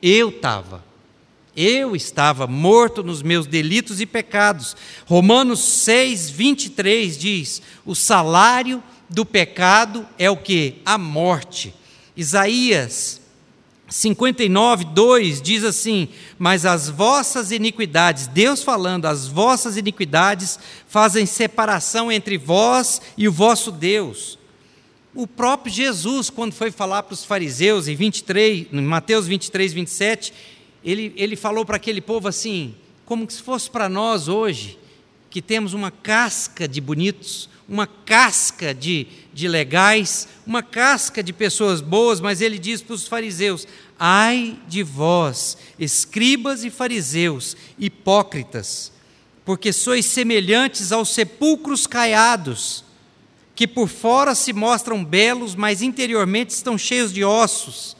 Eu 0.00 0.28
estava. 0.28 0.84
Eu 1.56 1.94
estava 1.94 2.46
morto 2.46 3.02
nos 3.02 3.22
meus 3.22 3.46
delitos 3.46 4.00
e 4.00 4.06
pecados. 4.06 4.76
Romanos 5.06 5.60
6, 5.60 6.30
23 6.30 7.18
diz: 7.18 7.62
o 7.84 7.94
salário 7.94 8.82
do 9.08 9.24
pecado 9.24 10.06
é 10.18 10.30
o 10.30 10.36
que? 10.36 10.80
A 10.84 10.96
morte. 10.96 11.74
Isaías 12.16 13.21
59, 13.92 14.86
2 14.86 15.42
diz 15.42 15.64
assim: 15.64 16.08
Mas 16.38 16.64
as 16.64 16.88
vossas 16.88 17.50
iniquidades, 17.50 18.26
Deus 18.26 18.62
falando, 18.62 19.06
as 19.06 19.28
vossas 19.28 19.76
iniquidades 19.76 20.58
fazem 20.88 21.26
separação 21.26 22.10
entre 22.10 22.38
vós 22.38 23.02
e 23.16 23.28
o 23.28 23.32
vosso 23.32 23.70
Deus. 23.70 24.38
O 25.14 25.26
próprio 25.26 25.72
Jesus, 25.72 26.30
quando 26.30 26.54
foi 26.54 26.70
falar 26.70 27.02
para 27.02 27.12
os 27.12 27.24
fariseus, 27.24 27.86
em 27.86 27.94
23, 27.94 28.68
em 28.72 28.80
Mateus 28.80 29.26
23, 29.26 29.74
27, 29.74 30.32
ele, 30.82 31.12
ele 31.14 31.36
falou 31.36 31.66
para 31.66 31.76
aquele 31.76 32.00
povo 32.00 32.28
assim, 32.28 32.74
como 33.04 33.30
se 33.30 33.42
fosse 33.42 33.70
para 33.70 33.90
nós 33.90 34.26
hoje, 34.26 34.78
que 35.32 35.40
temos 35.40 35.72
uma 35.72 35.90
casca 35.90 36.68
de 36.68 36.78
bonitos, 36.78 37.48
uma 37.66 37.86
casca 37.86 38.74
de, 38.74 39.06
de 39.32 39.48
legais, 39.48 40.28
uma 40.46 40.62
casca 40.62 41.22
de 41.22 41.32
pessoas 41.32 41.80
boas, 41.80 42.20
mas 42.20 42.42
ele 42.42 42.58
diz 42.58 42.82
para 42.82 42.92
os 42.92 43.08
fariseus: 43.08 43.66
Ai 43.98 44.58
de 44.68 44.82
vós, 44.82 45.56
escribas 45.78 46.64
e 46.64 46.70
fariseus, 46.70 47.56
hipócritas, 47.78 48.92
porque 49.42 49.72
sois 49.72 50.04
semelhantes 50.04 50.92
aos 50.92 51.08
sepulcros 51.08 51.86
caiados, 51.86 52.84
que 53.54 53.66
por 53.66 53.88
fora 53.88 54.34
se 54.34 54.52
mostram 54.52 55.02
belos, 55.02 55.54
mas 55.54 55.80
interiormente 55.80 56.50
estão 56.50 56.76
cheios 56.76 57.10
de 57.10 57.24
ossos 57.24 57.96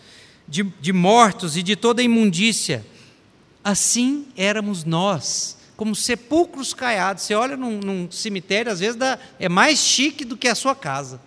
de, 0.47 0.65
de 0.83 0.93
mortos 0.93 1.57
e 1.57 1.63
de 1.63 1.77
toda 1.77 2.03
imundícia. 2.03 2.85
Assim 3.65 4.27
éramos 4.37 4.85
nós, 4.85 5.57
como 5.83 5.97
sepulcros 5.97 6.73
caiados. 6.73 7.25
Você 7.25 7.35
olha 7.35 7.57
num, 7.57 7.81
num 7.81 8.09
cemitério, 8.09 8.71
às 8.71 8.79
vezes 8.79 8.95
dá, 8.95 9.19
é 9.37 9.49
mais 9.49 9.81
chique 9.81 10.25
do 10.25 10.37
que 10.37 10.47
a 10.47 10.55
sua 10.55 10.77
casa. 10.77 11.21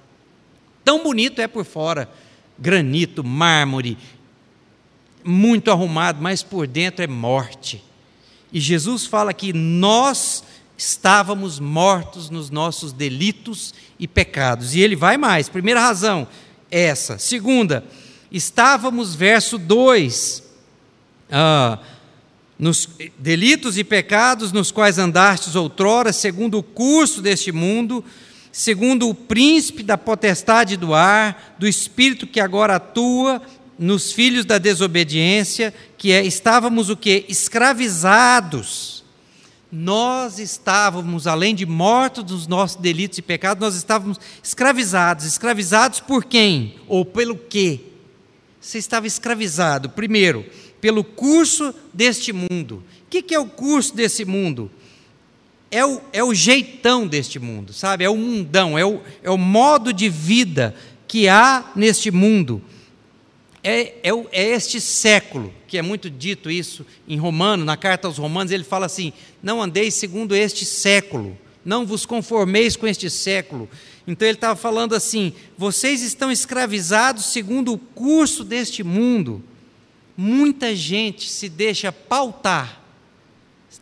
Tão 0.82 1.04
bonito 1.04 1.42
é 1.42 1.48
por 1.48 1.66
fora 1.66 2.10
granito, 2.58 3.22
mármore, 3.22 3.98
muito 5.26 5.70
arrumado, 5.70 6.22
mas 6.22 6.42
por 6.42 6.68
dentro 6.68 7.04
é 7.04 7.08
morte. 7.08 7.84
E 8.50 8.62
Jesus 8.62 9.06
fala 9.06 9.34
que 9.34 9.52
nós 9.52 10.42
estávamos 10.78 11.60
mortos 11.60 12.30
nos 12.30 12.50
nossos 12.50 12.94
delitos 12.94 13.74
e 14.00 14.08
pecados. 14.08 14.74
E 14.74 14.80
ele 14.80 14.96
vai 14.96 15.18
mais. 15.18 15.50
Primeira 15.50 15.82
razão, 15.82 16.26
essa. 16.72 17.18
Segunda, 17.18 17.84
estávamos, 18.32 19.16
verso 19.16 19.58
2, 19.58 20.44
ah, 21.30 21.78
nos 22.58 22.90
delitos 23.18 23.78
e 23.78 23.84
pecados 23.84 24.52
nos 24.52 24.72
quais 24.72 24.98
andastes 24.98 25.56
outrora, 25.56 26.14
segundo 26.14 26.58
o 26.58 26.64
curso 26.64 27.22
deste 27.22 27.52
mundo, 27.52 28.04
segundo 28.52 29.10
o 29.10 29.16
príncipe 29.16 29.84
da 29.84 29.98
potestade 29.98 30.78
do 30.78 30.94
ar, 30.94 31.56
do 31.60 31.68
espírito 31.68 32.26
que 32.26 32.40
agora 32.40 32.76
atua 32.76 33.42
nos 33.78 34.14
filhos 34.14 34.46
da 34.46 34.58
desobediência, 34.58 35.74
que 35.98 36.14
é, 36.14 36.24
estávamos 36.24 36.90
o 36.90 36.96
que? 36.96 37.26
Escravizados. 37.28 39.04
Nós 39.70 40.40
estávamos, 40.40 41.28
além 41.28 41.54
de 41.54 41.66
mortos 41.66 42.24
dos 42.24 42.48
nossos 42.48 42.78
delitos 42.78 43.18
e 43.18 43.22
pecados, 43.22 43.60
nós 43.60 43.76
estávamos 43.76 44.18
escravizados. 44.42 45.26
Escravizados 45.26 46.00
por 46.00 46.24
quem? 46.24 46.76
Ou 46.88 47.04
pelo 47.04 47.36
quê? 47.36 47.82
você 48.66 48.80
estava 48.80 49.06
escravizado, 49.06 49.92
primeiro, 49.92 50.44
pelo 50.86 51.04
curso 51.04 51.74
deste 51.92 52.32
mundo. 52.32 52.84
O 53.08 53.10
que 53.10 53.34
é 53.34 53.40
o 53.40 53.48
curso 53.48 53.96
desse 53.96 54.24
mundo? 54.24 54.70
É 55.72 55.84
o, 55.84 56.00
é 56.14 56.24
o 56.24 56.32
jeitão 56.32 57.08
deste 57.08 57.40
mundo, 57.40 57.74
sabe? 57.74 58.04
É 58.04 58.10
o 58.10 58.16
mundão, 58.16 58.78
é 58.78 58.86
o, 58.86 59.02
é 59.24 59.32
o 59.32 59.36
modo 59.36 59.92
de 59.92 60.08
vida 60.08 60.76
que 61.08 61.28
há 61.28 61.72
neste 61.76 62.12
mundo. 62.12 62.62
É, 63.64 63.96
é, 64.04 64.12
é 64.32 64.50
este 64.52 64.80
século, 64.80 65.52
que 65.68 65.76
é 65.76 65.82
muito 65.82 66.08
dito 66.08 66.52
isso 66.52 66.86
em 67.08 67.18
Romano, 67.18 67.66
na 67.66 67.76
carta 67.76 68.08
aos 68.08 68.20
Romanos, 68.20 68.52
ele 68.52 68.64
fala 68.64 68.86
assim: 68.86 69.12
não 69.42 69.64
andeis 69.64 69.96
segundo 69.96 70.36
este 70.36 70.66
século, 70.66 71.36
não 71.66 71.84
vos 71.84 72.06
conformeis 72.06 72.76
com 72.76 72.86
este 72.86 73.10
século. 73.10 73.68
Então 74.06 74.28
ele 74.28 74.38
estava 74.38 74.56
falando 74.56 74.94
assim: 74.94 75.34
vocês 75.58 76.04
estão 76.04 76.32
escravizados 76.32 77.26
segundo 77.26 77.74
o 77.74 77.78
curso 77.80 78.44
deste 78.44 78.84
mundo. 78.84 79.44
Muita 80.18 80.76
gente 80.76 81.30
se 81.30 81.50
deixa 81.50 81.92
pautar, 81.92 82.82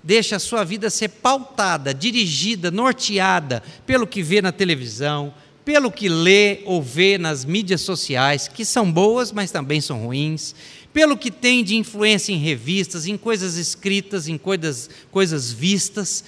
deixa 0.04 0.38
a 0.38 0.40
sua 0.40 0.64
vida 0.64 0.90
ser 0.90 1.10
pautada, 1.10 1.94
dirigida, 1.94 2.72
norteada 2.72 3.62
pelo 3.86 4.08
que 4.08 4.24
vê 4.24 4.42
na 4.42 4.52
televisão, 4.52 5.34
pelo 5.64 5.92
que 5.92 6.10
lê 6.10 6.62
ou 6.66 6.82
vê 6.82 7.18
nas 7.18 7.46
mídias 7.46 7.82
sociais, 7.82 8.48
que 8.48 8.66
são 8.66 8.92
boas, 8.92 9.32
mas 9.32 9.52
também 9.52 9.80
são 9.80 10.06
ruins, 10.06 10.56
pelo 10.92 11.18
que 11.18 11.32
tem 11.32 11.64
de 11.64 11.76
influência 11.76 12.32
em 12.32 12.38
revistas, 12.38 13.08
em 13.08 13.18
coisas 13.18 13.56
escritas, 13.56 14.28
em 14.28 14.38
coisas, 14.38 14.90
coisas 15.12 15.52
vistas. 15.52 16.24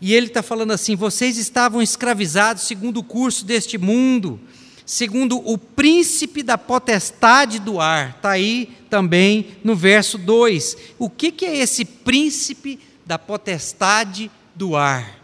E 0.00 0.14
ele 0.14 0.26
está 0.26 0.42
falando 0.42 0.72
assim: 0.72 0.94
vocês 0.94 1.36
estavam 1.36 1.82
escravizados 1.82 2.62
segundo 2.64 2.98
o 2.98 3.04
curso 3.04 3.44
deste 3.44 3.76
mundo, 3.76 4.40
segundo 4.88 5.36
o 5.46 5.58
príncipe 5.58 6.42
da 6.42 6.56
potestade 6.56 7.58
do 7.58 7.78
ar. 7.78 8.14
Está 8.16 8.30
aí 8.30 8.74
também 8.88 9.58
no 9.62 9.76
verso 9.76 10.16
2. 10.16 10.94
O 10.98 11.10
que, 11.10 11.30
que 11.30 11.44
é 11.44 11.58
esse 11.58 11.84
príncipe 11.84 12.80
da 13.04 13.18
potestade 13.18 14.30
do 14.54 14.74
ar? 14.74 15.20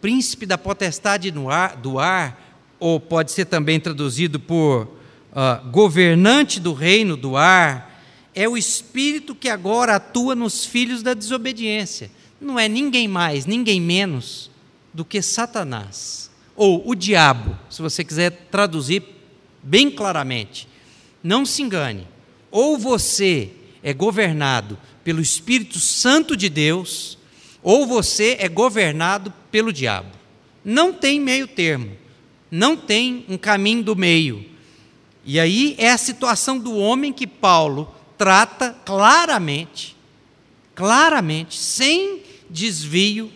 Príncipe 0.00 0.44
da 0.44 0.58
potestade 0.58 1.32
ar, 1.48 1.76
do 1.76 2.00
ar, 2.00 2.58
ou 2.80 2.98
pode 2.98 3.30
ser 3.30 3.44
também 3.44 3.78
traduzido 3.78 4.40
por 4.40 4.88
uh, 5.30 5.70
governante 5.70 6.58
do 6.58 6.72
reino 6.72 7.16
do 7.16 7.36
ar, 7.36 8.02
é 8.34 8.48
o 8.48 8.56
espírito 8.56 9.36
que 9.36 9.48
agora 9.48 9.94
atua 9.94 10.34
nos 10.34 10.64
filhos 10.64 11.00
da 11.00 11.14
desobediência. 11.14 12.10
Não 12.40 12.58
é 12.58 12.68
ninguém 12.68 13.06
mais, 13.06 13.46
ninguém 13.46 13.80
menos 13.80 14.50
do 14.92 15.04
que 15.04 15.22
Satanás 15.22 16.33
ou 16.56 16.88
o 16.88 16.94
diabo, 16.94 17.56
se 17.68 17.82
você 17.82 18.04
quiser 18.04 18.30
traduzir 18.50 19.02
bem 19.62 19.90
claramente. 19.90 20.68
Não 21.22 21.44
se 21.44 21.62
engane. 21.62 22.06
Ou 22.50 22.78
você 22.78 23.50
é 23.82 23.92
governado 23.92 24.78
pelo 25.02 25.20
Espírito 25.20 25.80
Santo 25.80 26.36
de 26.36 26.48
Deus, 26.48 27.18
ou 27.62 27.86
você 27.86 28.36
é 28.38 28.48
governado 28.48 29.32
pelo 29.50 29.72
diabo. 29.72 30.10
Não 30.64 30.92
tem 30.92 31.20
meio 31.20 31.48
termo. 31.48 31.96
Não 32.50 32.76
tem 32.76 33.24
um 33.28 33.36
caminho 33.36 33.82
do 33.82 33.96
meio. 33.96 34.44
E 35.24 35.40
aí 35.40 35.74
é 35.78 35.90
a 35.90 35.98
situação 35.98 36.58
do 36.58 36.76
homem 36.76 37.12
que 37.12 37.26
Paulo 37.26 37.92
trata 38.16 38.76
claramente, 38.84 39.96
claramente, 40.74 41.58
sem 41.58 42.22
desvio 42.48 43.32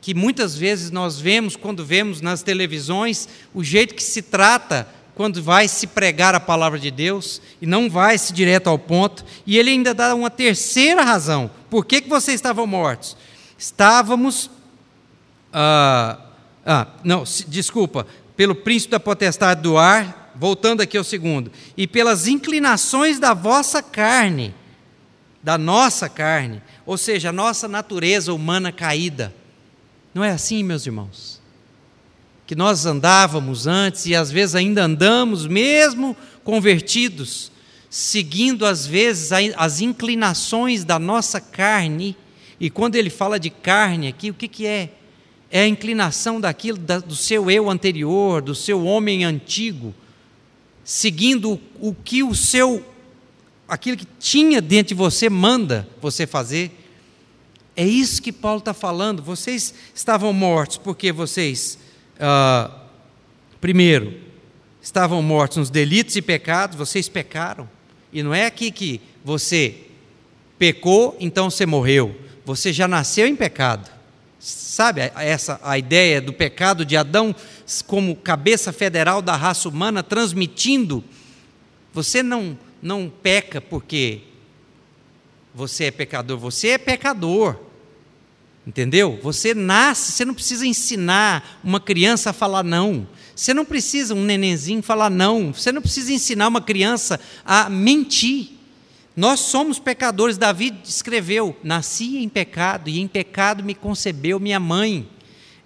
que 0.00 0.14
muitas 0.14 0.56
vezes 0.56 0.90
nós 0.90 1.20
vemos 1.20 1.56
quando 1.56 1.84
vemos 1.84 2.20
nas 2.20 2.42
televisões 2.42 3.28
o 3.54 3.62
jeito 3.62 3.94
que 3.94 4.02
se 4.02 4.22
trata 4.22 4.88
quando 5.14 5.42
vai 5.42 5.68
se 5.68 5.86
pregar 5.86 6.34
a 6.34 6.40
palavra 6.40 6.78
de 6.78 6.90
Deus 6.90 7.42
e 7.60 7.66
não 7.66 7.90
vai 7.90 8.16
se 8.16 8.32
direto 8.32 8.68
ao 8.68 8.78
ponto, 8.78 9.22
e 9.46 9.58
ele 9.58 9.68
ainda 9.68 9.92
dá 9.92 10.14
uma 10.14 10.30
terceira 10.30 11.02
razão. 11.02 11.50
Por 11.68 11.84
que, 11.84 12.00
que 12.00 12.08
vocês 12.08 12.36
estavam 12.36 12.66
mortos? 12.66 13.18
Estávamos. 13.58 14.50
Ah, 15.52 16.18
ah, 16.64 16.86
não, 17.04 17.24
desculpa, 17.48 18.06
pelo 18.34 18.54
príncipe 18.54 18.92
da 18.92 18.98
potestade 18.98 19.60
do 19.60 19.76
ar, 19.76 20.32
voltando 20.36 20.80
aqui 20.80 20.96
ao 20.96 21.04
segundo, 21.04 21.52
e 21.76 21.86
pelas 21.86 22.26
inclinações 22.26 23.18
da 23.18 23.34
vossa 23.34 23.82
carne, 23.82 24.54
da 25.42 25.58
nossa 25.58 26.08
carne, 26.08 26.62
ou 26.86 26.96
seja, 26.96 27.28
a 27.28 27.32
nossa 27.32 27.68
natureza 27.68 28.32
humana 28.32 28.72
caída. 28.72 29.34
Não 30.12 30.24
é 30.24 30.30
assim, 30.30 30.62
meus 30.64 30.86
irmãos? 30.86 31.40
Que 32.46 32.54
nós 32.56 32.84
andávamos 32.84 33.66
antes 33.66 34.06
e 34.06 34.14
às 34.14 34.30
vezes 34.30 34.54
ainda 34.54 34.84
andamos, 34.84 35.46
mesmo 35.46 36.16
convertidos, 36.42 37.52
seguindo 37.88 38.66
às 38.66 38.86
vezes 38.86 39.30
as 39.56 39.80
inclinações 39.80 40.84
da 40.84 40.98
nossa 40.98 41.40
carne. 41.40 42.16
E 42.58 42.68
quando 42.68 42.96
ele 42.96 43.10
fala 43.10 43.38
de 43.38 43.50
carne 43.50 44.08
aqui, 44.08 44.30
o 44.30 44.34
que, 44.34 44.48
que 44.48 44.66
é? 44.66 44.90
É 45.50 45.62
a 45.62 45.68
inclinação 45.68 46.40
daquilo 46.40 46.78
do 46.78 47.16
seu 47.16 47.50
eu 47.50 47.70
anterior, 47.70 48.42
do 48.42 48.54
seu 48.54 48.84
homem 48.84 49.24
antigo, 49.24 49.94
seguindo 50.84 51.52
o, 51.52 51.60
o 51.90 51.94
que 51.94 52.22
o 52.22 52.34
seu 52.34 52.84
aquilo 53.68 53.96
que 53.96 54.06
tinha 54.18 54.60
dentro 54.60 54.88
de 54.88 54.94
você 54.94 55.30
manda 55.30 55.88
você 56.00 56.26
fazer. 56.26 56.79
É 57.80 57.84
isso 57.86 58.20
que 58.20 58.30
Paulo 58.30 58.58
está 58.58 58.74
falando. 58.74 59.22
Vocês 59.22 59.72
estavam 59.94 60.34
mortos 60.34 60.76
porque 60.76 61.10
vocês, 61.10 61.78
ah, 62.20 62.70
primeiro, 63.58 64.20
estavam 64.82 65.22
mortos 65.22 65.56
nos 65.56 65.70
delitos 65.70 66.14
e 66.14 66.20
pecados, 66.20 66.76
vocês 66.76 67.08
pecaram. 67.08 67.66
E 68.12 68.22
não 68.22 68.34
é 68.34 68.44
aqui 68.44 68.70
que 68.70 69.00
você 69.24 69.76
pecou, 70.58 71.16
então 71.18 71.48
você 71.48 71.64
morreu. 71.64 72.14
Você 72.44 72.70
já 72.70 72.86
nasceu 72.86 73.26
em 73.26 73.34
pecado. 73.34 73.90
Sabe 74.38 75.00
essa 75.16 75.58
a 75.64 75.78
ideia 75.78 76.20
do 76.20 76.34
pecado 76.34 76.84
de 76.84 76.98
Adão 76.98 77.34
como 77.86 78.14
cabeça 78.14 78.74
federal 78.74 79.22
da 79.22 79.34
raça 79.36 79.66
humana 79.70 80.02
transmitindo? 80.02 81.02
Você 81.94 82.22
não 82.22 82.58
não 82.82 83.10
peca 83.22 83.58
porque 83.58 84.20
você 85.54 85.84
é 85.84 85.90
pecador, 85.90 86.36
você 86.36 86.68
é 86.68 86.78
pecador. 86.78 87.69
Entendeu? 88.66 89.18
Você 89.22 89.54
nasce, 89.54 90.12
você 90.12 90.24
não 90.24 90.34
precisa 90.34 90.66
ensinar 90.66 91.60
uma 91.64 91.80
criança 91.80 92.30
a 92.30 92.32
falar 92.32 92.62
não. 92.62 93.06
Você 93.34 93.54
não 93.54 93.64
precisa 93.64 94.14
um 94.14 94.22
nenenzinho 94.22 94.82
falar 94.82 95.08
não. 95.08 95.52
Você 95.52 95.72
não 95.72 95.80
precisa 95.80 96.12
ensinar 96.12 96.48
uma 96.48 96.60
criança 96.60 97.18
a 97.44 97.70
mentir. 97.70 98.50
Nós 99.16 99.40
somos 99.40 99.78
pecadores. 99.78 100.36
Davi 100.36 100.74
escreveu: 100.84 101.56
Nasci 101.64 102.18
em 102.18 102.28
pecado 102.28 102.90
e 102.90 103.00
em 103.00 103.08
pecado 103.08 103.64
me 103.64 103.74
concebeu 103.74 104.38
minha 104.38 104.60
mãe. 104.60 105.08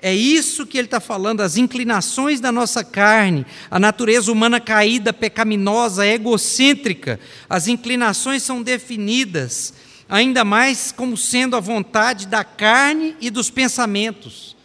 É 0.01 0.15
isso 0.15 0.67
que 0.67 0.77
ele 0.77 0.87
está 0.87 1.01
falando, 1.01 1.41
as 1.41 1.57
inclinações 1.57 2.39
da 2.39 2.53
nossa 2.53 2.85
carne, 2.85 3.47
a 3.71 3.79
natureza 3.79 4.31
humana 4.31 4.61
caída, 4.61 5.15
pecaminosa, 5.15 6.07
egocêntrica. 6.07 7.19
As 7.49 7.69
inclinações 7.69 8.43
são 8.43 8.63
definidas 8.63 9.73
ainda 10.09 10.45
mais 10.45 10.93
como 10.93 11.17
sendo 11.17 11.57
a 11.57 11.61
vontade 11.61 12.27
da 12.27 12.45
carne 12.45 13.17
e 13.21 13.31
dos 13.31 13.51
pensamentos. 13.51 14.57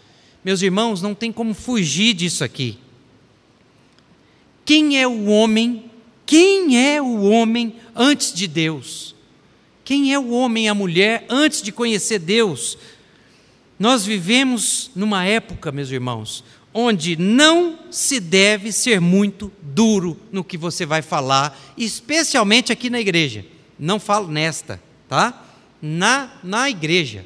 Meus 0.43 0.62
irmãos, 0.62 1.02
não 1.02 1.13
tem 1.13 1.32
como 1.32 1.54
fugir 1.54 2.13
disso 2.13 2.43
aqui. 2.43 2.78
Quem 4.65 4.99
é 4.99 5.08
o 5.08 5.25
homem? 5.25 5.86
Quem 6.25 6.78
é 6.78 7.02
o 7.02 7.21
homem 7.23 7.75
antes 7.95 8.34
de 8.34 8.47
Deus? 8.47 9.15
Quem 9.84 10.13
é 10.13 10.19
o 10.19 10.30
homem 10.30 10.65
e 10.65 10.69
a 10.69 10.75
mulher 10.75 11.25
antes 11.30 11.62
de 11.62 11.71
conhecer 11.71 12.19
Deus? 12.19 12.78
Nós 13.80 14.06
vivemos 14.06 14.91
numa 14.95 15.25
época, 15.25 15.71
meus 15.71 15.89
irmãos, 15.89 16.43
onde 16.73 17.15
não 17.15 17.80
se 17.89 18.19
deve 18.19 18.71
ser 18.71 19.02
muito 19.02 19.52
duro 19.62 20.19
no 20.32 20.43
que 20.43 20.58
você 20.58 20.86
vai 20.86 21.02
falar, 21.02 21.58
especialmente 21.75 22.71
aqui 22.71 22.89
na 22.89 22.99
igreja. 22.99 23.43
Não 23.80 23.99
falo 23.99 24.28
nesta 24.28 24.80
tá? 25.10 25.43
Na, 25.82 26.32
na 26.43 26.69
igreja. 26.69 27.26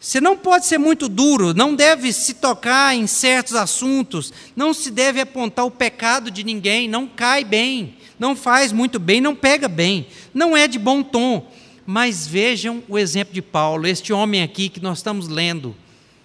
Você 0.00 0.20
não 0.20 0.36
pode 0.36 0.66
ser 0.66 0.78
muito 0.78 1.08
duro, 1.08 1.52
não 1.52 1.74
deve 1.74 2.12
se 2.12 2.34
tocar 2.34 2.94
em 2.94 3.08
certos 3.08 3.56
assuntos, 3.56 4.32
não 4.54 4.72
se 4.72 4.92
deve 4.92 5.20
apontar 5.20 5.66
o 5.66 5.70
pecado 5.70 6.30
de 6.30 6.44
ninguém, 6.44 6.88
não 6.88 7.08
cai 7.08 7.42
bem, 7.42 7.96
não 8.16 8.36
faz 8.36 8.70
muito 8.70 9.00
bem, 9.00 9.20
não 9.20 9.34
pega 9.34 9.66
bem, 9.66 10.06
não 10.32 10.56
é 10.56 10.68
de 10.68 10.78
bom 10.78 11.02
tom. 11.02 11.50
Mas 11.84 12.26
vejam 12.26 12.82
o 12.86 12.96
exemplo 12.96 13.34
de 13.34 13.42
Paulo, 13.42 13.86
este 13.86 14.12
homem 14.12 14.42
aqui 14.42 14.68
que 14.68 14.78
nós 14.78 14.98
estamos 14.98 15.26
lendo, 15.26 15.74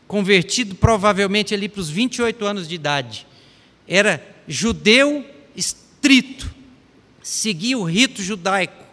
convertido 0.08 0.75
provavelmente 0.75 1.53
ali 1.53 1.67
para 1.67 1.82
os 1.82 1.89
28 1.89 2.45
anos 2.45 2.67
de 2.67 2.75
idade, 2.75 3.25
era 3.88 4.23
judeu 4.47 5.25
estrito, 5.56 6.53
seguia 7.23 7.77
o 7.77 7.84
rito 7.84 8.21
judaico, 8.21 8.84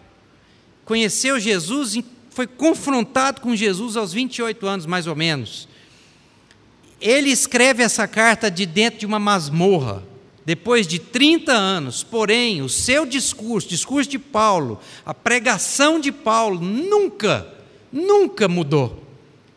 conheceu 0.90 1.38
Jesus, 1.38 1.96
foi 2.30 2.48
confrontado 2.48 3.40
com 3.40 3.54
Jesus 3.54 3.96
aos 3.96 4.12
28 4.12 4.66
anos, 4.66 4.86
mais 4.86 5.06
ou 5.06 5.14
menos. 5.14 5.68
Ele 7.00 7.30
escreve 7.30 7.80
essa 7.80 8.08
carta 8.08 8.50
de 8.50 8.66
dentro 8.66 8.98
de 8.98 9.06
uma 9.06 9.20
masmorra, 9.20 10.02
depois 10.44 10.88
de 10.88 10.98
30 10.98 11.52
anos, 11.52 12.02
porém, 12.02 12.60
o 12.60 12.68
seu 12.68 13.06
discurso, 13.06 13.68
discurso 13.68 14.10
de 14.10 14.18
Paulo, 14.18 14.80
a 15.06 15.14
pregação 15.14 16.00
de 16.00 16.10
Paulo, 16.10 16.60
nunca, 16.60 17.46
nunca 17.92 18.48
mudou. 18.48 19.04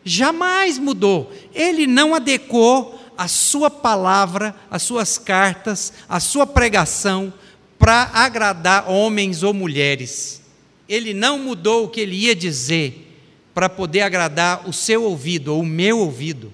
Jamais 0.04 0.78
mudou. 0.78 1.32
Ele 1.52 1.84
não 1.84 2.14
adequou 2.14 2.96
a 3.18 3.26
sua 3.26 3.68
palavra, 3.68 4.54
as 4.70 4.84
suas 4.84 5.18
cartas, 5.18 5.92
a 6.08 6.20
sua 6.20 6.46
pregação 6.46 7.34
para 7.76 8.08
agradar 8.14 8.88
homens 8.88 9.42
ou 9.42 9.52
mulheres 9.52 10.43
ele 10.88 11.14
não 11.14 11.38
mudou 11.38 11.84
o 11.84 11.88
que 11.88 12.00
ele 12.00 12.16
ia 12.16 12.34
dizer 12.34 13.12
para 13.54 13.68
poder 13.68 14.00
agradar 14.00 14.68
o 14.68 14.72
seu 14.72 15.04
ouvido 15.04 15.54
ou 15.54 15.62
o 15.62 15.66
meu 15.66 15.98
ouvido. 15.98 16.52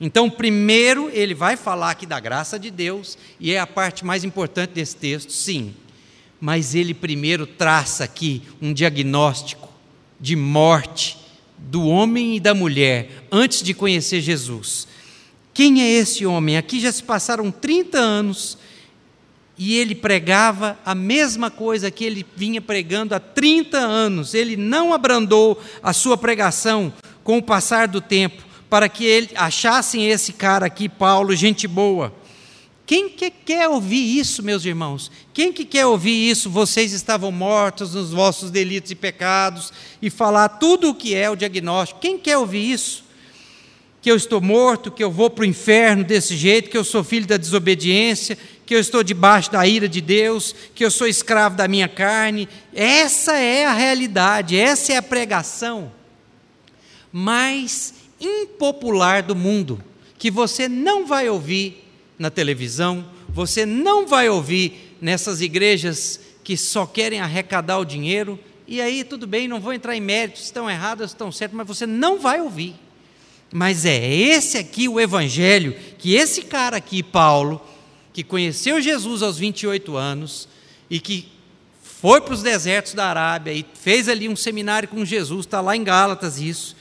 Então, 0.00 0.30
primeiro, 0.30 1.10
ele 1.12 1.34
vai 1.34 1.56
falar 1.56 1.90
aqui 1.90 2.06
da 2.06 2.20
graça 2.20 2.58
de 2.58 2.70
Deus, 2.70 3.18
e 3.40 3.52
é 3.52 3.58
a 3.58 3.66
parte 3.66 4.04
mais 4.04 4.22
importante 4.22 4.70
desse 4.70 4.94
texto, 4.94 5.32
sim. 5.32 5.74
Mas 6.40 6.74
ele 6.74 6.94
primeiro 6.94 7.46
traça 7.46 8.04
aqui 8.04 8.42
um 8.62 8.72
diagnóstico 8.72 9.68
de 10.20 10.36
morte 10.36 11.18
do 11.56 11.84
homem 11.84 12.36
e 12.36 12.40
da 12.40 12.54
mulher 12.54 13.26
antes 13.32 13.60
de 13.62 13.74
conhecer 13.74 14.20
Jesus. 14.20 14.86
Quem 15.52 15.82
é 15.82 15.90
esse 15.90 16.24
homem? 16.24 16.56
Aqui 16.56 16.78
já 16.78 16.92
se 16.92 17.02
passaram 17.02 17.50
30 17.50 17.98
anos 17.98 18.56
e 19.58 19.76
ele 19.76 19.94
pregava 19.94 20.78
a 20.84 20.94
mesma 20.94 21.50
coisa 21.50 21.90
que 21.90 22.04
ele 22.04 22.24
vinha 22.36 22.62
pregando 22.62 23.14
há 23.14 23.18
30 23.18 23.76
anos. 23.76 24.32
Ele 24.32 24.56
não 24.56 24.94
abrandou 24.94 25.60
a 25.82 25.92
sua 25.92 26.16
pregação 26.16 26.92
com 27.24 27.38
o 27.38 27.42
passar 27.42 27.88
do 27.88 28.00
tempo, 28.00 28.42
para 28.70 28.88
que 28.88 29.04
ele 29.04 29.30
achassem 29.34 30.08
esse 30.08 30.32
cara 30.32 30.66
aqui, 30.66 30.88
Paulo, 30.88 31.34
gente 31.34 31.66
boa. 31.66 32.14
Quem 32.86 33.08
que 33.08 33.30
quer 33.30 33.68
ouvir 33.68 34.18
isso, 34.18 34.42
meus 34.42 34.64
irmãos? 34.64 35.10
Quem 35.34 35.52
que 35.52 35.64
quer 35.64 35.84
ouvir 35.84 36.30
isso? 36.30 36.48
Vocês 36.48 36.92
estavam 36.92 37.30
mortos 37.30 37.94
nos 37.94 38.12
vossos 38.12 38.50
delitos 38.50 38.92
e 38.92 38.94
pecados 38.94 39.72
e 40.00 40.08
falar 40.08 40.48
tudo 40.48 40.88
o 40.88 40.94
que 40.94 41.14
é 41.14 41.28
o 41.28 41.36
diagnóstico. 41.36 42.00
Quem 42.00 42.16
quer 42.16 42.38
ouvir 42.38 42.70
isso? 42.70 43.04
Que 44.00 44.10
eu 44.10 44.16
estou 44.16 44.40
morto, 44.40 44.90
que 44.90 45.04
eu 45.04 45.10
vou 45.10 45.28
para 45.28 45.42
o 45.42 45.46
inferno 45.46 46.02
desse 46.02 46.34
jeito, 46.34 46.70
que 46.70 46.78
eu 46.78 46.84
sou 46.84 47.04
filho 47.04 47.26
da 47.26 47.36
desobediência, 47.36 48.38
que 48.68 48.74
eu 48.74 48.80
estou 48.80 49.02
debaixo 49.02 49.50
da 49.50 49.66
ira 49.66 49.88
de 49.88 50.02
Deus, 50.02 50.54
que 50.74 50.84
eu 50.84 50.90
sou 50.90 51.06
escravo 51.06 51.56
da 51.56 51.66
minha 51.66 51.88
carne. 51.88 52.46
Essa 52.74 53.38
é 53.38 53.64
a 53.64 53.72
realidade, 53.72 54.58
essa 54.58 54.92
é 54.92 54.96
a 54.98 55.02
pregação 55.02 55.90
mais 57.10 57.94
impopular 58.20 59.22
do 59.22 59.34
mundo, 59.34 59.82
que 60.18 60.30
você 60.30 60.68
não 60.68 61.06
vai 61.06 61.30
ouvir 61.30 61.82
na 62.18 62.28
televisão, 62.28 63.08
você 63.30 63.64
não 63.64 64.06
vai 64.06 64.28
ouvir 64.28 64.98
nessas 65.00 65.40
igrejas 65.40 66.20
que 66.44 66.54
só 66.54 66.84
querem 66.84 67.20
arrecadar 67.20 67.78
o 67.78 67.86
dinheiro, 67.86 68.38
e 68.66 68.82
aí 68.82 69.02
tudo 69.02 69.26
bem, 69.26 69.48
não 69.48 69.60
vou 69.60 69.72
entrar 69.72 69.96
em 69.96 70.00
méritos, 70.02 70.42
estão 70.42 70.68
errados, 70.68 71.12
estão 71.12 71.32
certos, 71.32 71.56
mas 71.56 71.66
você 71.66 71.86
não 71.86 72.18
vai 72.18 72.38
ouvir. 72.42 72.74
Mas 73.50 73.86
é 73.86 74.14
esse 74.14 74.58
aqui 74.58 74.90
o 74.90 75.00
evangelho 75.00 75.74
que 75.96 76.12
esse 76.12 76.42
cara 76.42 76.76
aqui, 76.76 77.02
Paulo, 77.02 77.66
que 78.18 78.24
conheceu 78.24 78.80
Jesus 78.80 79.22
aos 79.22 79.38
28 79.38 79.96
anos 79.96 80.48
e 80.90 80.98
que 80.98 81.28
foi 81.80 82.20
para 82.20 82.34
os 82.34 82.42
desertos 82.42 82.92
da 82.92 83.06
Arábia 83.06 83.52
e 83.52 83.64
fez 83.74 84.08
ali 84.08 84.28
um 84.28 84.34
seminário 84.34 84.88
com 84.88 85.04
Jesus, 85.04 85.46
está 85.46 85.60
lá 85.60 85.76
em 85.76 85.84
Gálatas 85.84 86.40
isso, 86.40 86.74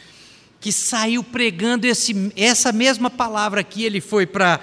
que 0.60 0.72
saiu 0.72 1.24
pregando 1.24 1.86
esse, 1.86 2.34
essa 2.36 2.72
mesma 2.72 3.08
palavra 3.08 3.62
aqui, 3.62 3.86
ele 3.86 4.02
foi 4.02 4.26
para 4.26 4.60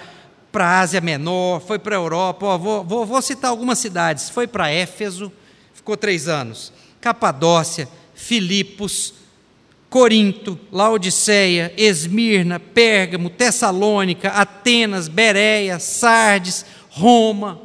para 0.51 0.65
a 0.67 0.79
Ásia 0.81 0.99
Menor, 0.99 1.61
foi 1.61 1.79
para 1.79 1.95
a 1.95 1.99
Europa, 1.99 2.57
vou, 2.57 2.83
vou, 2.83 3.05
vou, 3.05 3.21
citar 3.21 3.51
algumas 3.51 3.79
cidades, 3.79 4.29
foi 4.29 4.45
para 4.45 4.69
Éfeso, 4.69 5.31
ficou 5.73 5.95
três 5.95 6.27
anos, 6.27 6.73
Capadócia, 6.99 7.87
Filipos, 8.13 9.13
Corinto, 9.95 10.59
Laodiceia, 10.73 11.73
Esmirna, 11.77 12.59
Pérgamo, 12.59 13.29
Tessalônica, 13.29 14.27
Atenas, 14.27 15.07
Bereia, 15.07 15.79
Sardes, 15.79 16.65
Roma. 16.89 17.61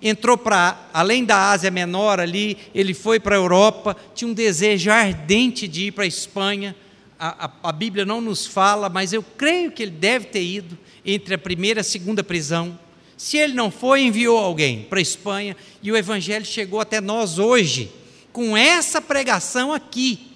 Entrou 0.00 0.38
para, 0.38 0.88
além 0.90 1.22
da 1.22 1.50
Ásia 1.50 1.70
Menor 1.70 2.18
ali, 2.18 2.56
ele 2.74 2.94
foi 2.94 3.20
para 3.20 3.36
a 3.36 3.38
Europa, 3.38 3.94
tinha 4.14 4.26
um 4.26 4.32
desejo 4.32 4.90
ardente 4.90 5.68
de 5.68 5.88
ir 5.88 5.92
para 5.92 6.04
a 6.04 6.06
Espanha. 6.06 6.74
A, 7.18 7.50
a, 7.62 7.72
Bíblia 7.72 8.06
não 8.06 8.22
nos 8.22 8.46
fala, 8.46 8.88
mas 8.88 9.12
eu 9.12 9.22
creio 9.22 9.70
que 9.70 9.82
ele 9.82 9.92
deve 9.92 10.28
ter 10.28 10.42
ido 10.42 10.78
entre 11.04 11.34
a 11.34 11.38
primeira 11.38 11.80
e 11.80 11.82
a 11.82 11.84
segunda 11.84 12.24
prisão. 12.24 12.78
Se 13.18 13.36
ele 13.36 13.52
não 13.52 13.70
foi, 13.70 14.00
enviou 14.00 14.38
alguém 14.38 14.84
para 14.84 14.98
a 14.98 15.02
Espanha 15.02 15.54
e 15.82 15.92
o 15.92 15.96
Evangelho 15.96 16.46
chegou 16.46 16.80
até 16.80 17.02
nós 17.02 17.38
hoje, 17.38 17.92
com 18.32 18.56
essa 18.56 18.98
pregação 18.98 19.74
aqui. 19.74 20.35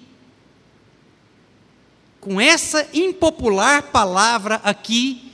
Com 2.21 2.39
essa 2.39 2.87
impopular 2.93 3.81
palavra 3.91 4.61
aqui, 4.63 5.31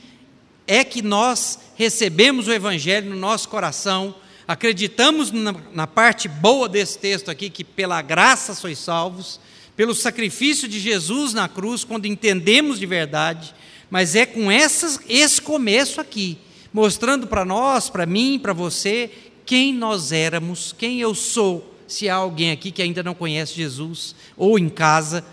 é 0.65 0.85
que 0.85 1.01
nós 1.01 1.59
recebemos 1.75 2.47
o 2.47 2.53
Evangelho 2.53 3.09
no 3.09 3.17
nosso 3.17 3.49
coração, 3.49 4.15
acreditamos 4.47 5.29
na, 5.29 5.53
na 5.73 5.85
parte 5.85 6.29
boa 6.29 6.69
desse 6.69 6.97
texto 6.97 7.29
aqui, 7.29 7.49
que 7.49 7.65
pela 7.65 8.01
graça 8.01 8.55
sois 8.55 8.79
salvos, 8.79 9.37
pelo 9.75 9.93
sacrifício 9.93 10.65
de 10.65 10.79
Jesus 10.79 11.33
na 11.33 11.49
cruz, 11.49 11.83
quando 11.83 12.05
entendemos 12.05 12.79
de 12.79 12.85
verdade, 12.85 13.53
mas 13.89 14.15
é 14.15 14.25
com 14.25 14.49
essas, 14.49 14.97
esse 15.09 15.41
começo 15.41 15.99
aqui, 15.99 16.37
mostrando 16.71 17.27
para 17.27 17.43
nós, 17.43 17.89
para 17.89 18.05
mim, 18.05 18.39
para 18.41 18.53
você, 18.53 19.11
quem 19.45 19.73
nós 19.73 20.13
éramos, 20.13 20.73
quem 20.77 21.01
eu 21.01 21.13
sou. 21.13 21.75
Se 21.85 22.07
há 22.07 22.15
alguém 22.15 22.51
aqui 22.51 22.71
que 22.71 22.81
ainda 22.81 23.03
não 23.03 23.13
conhece 23.13 23.55
Jesus, 23.55 24.15
ou 24.37 24.57
em 24.57 24.69
casa, 24.69 25.25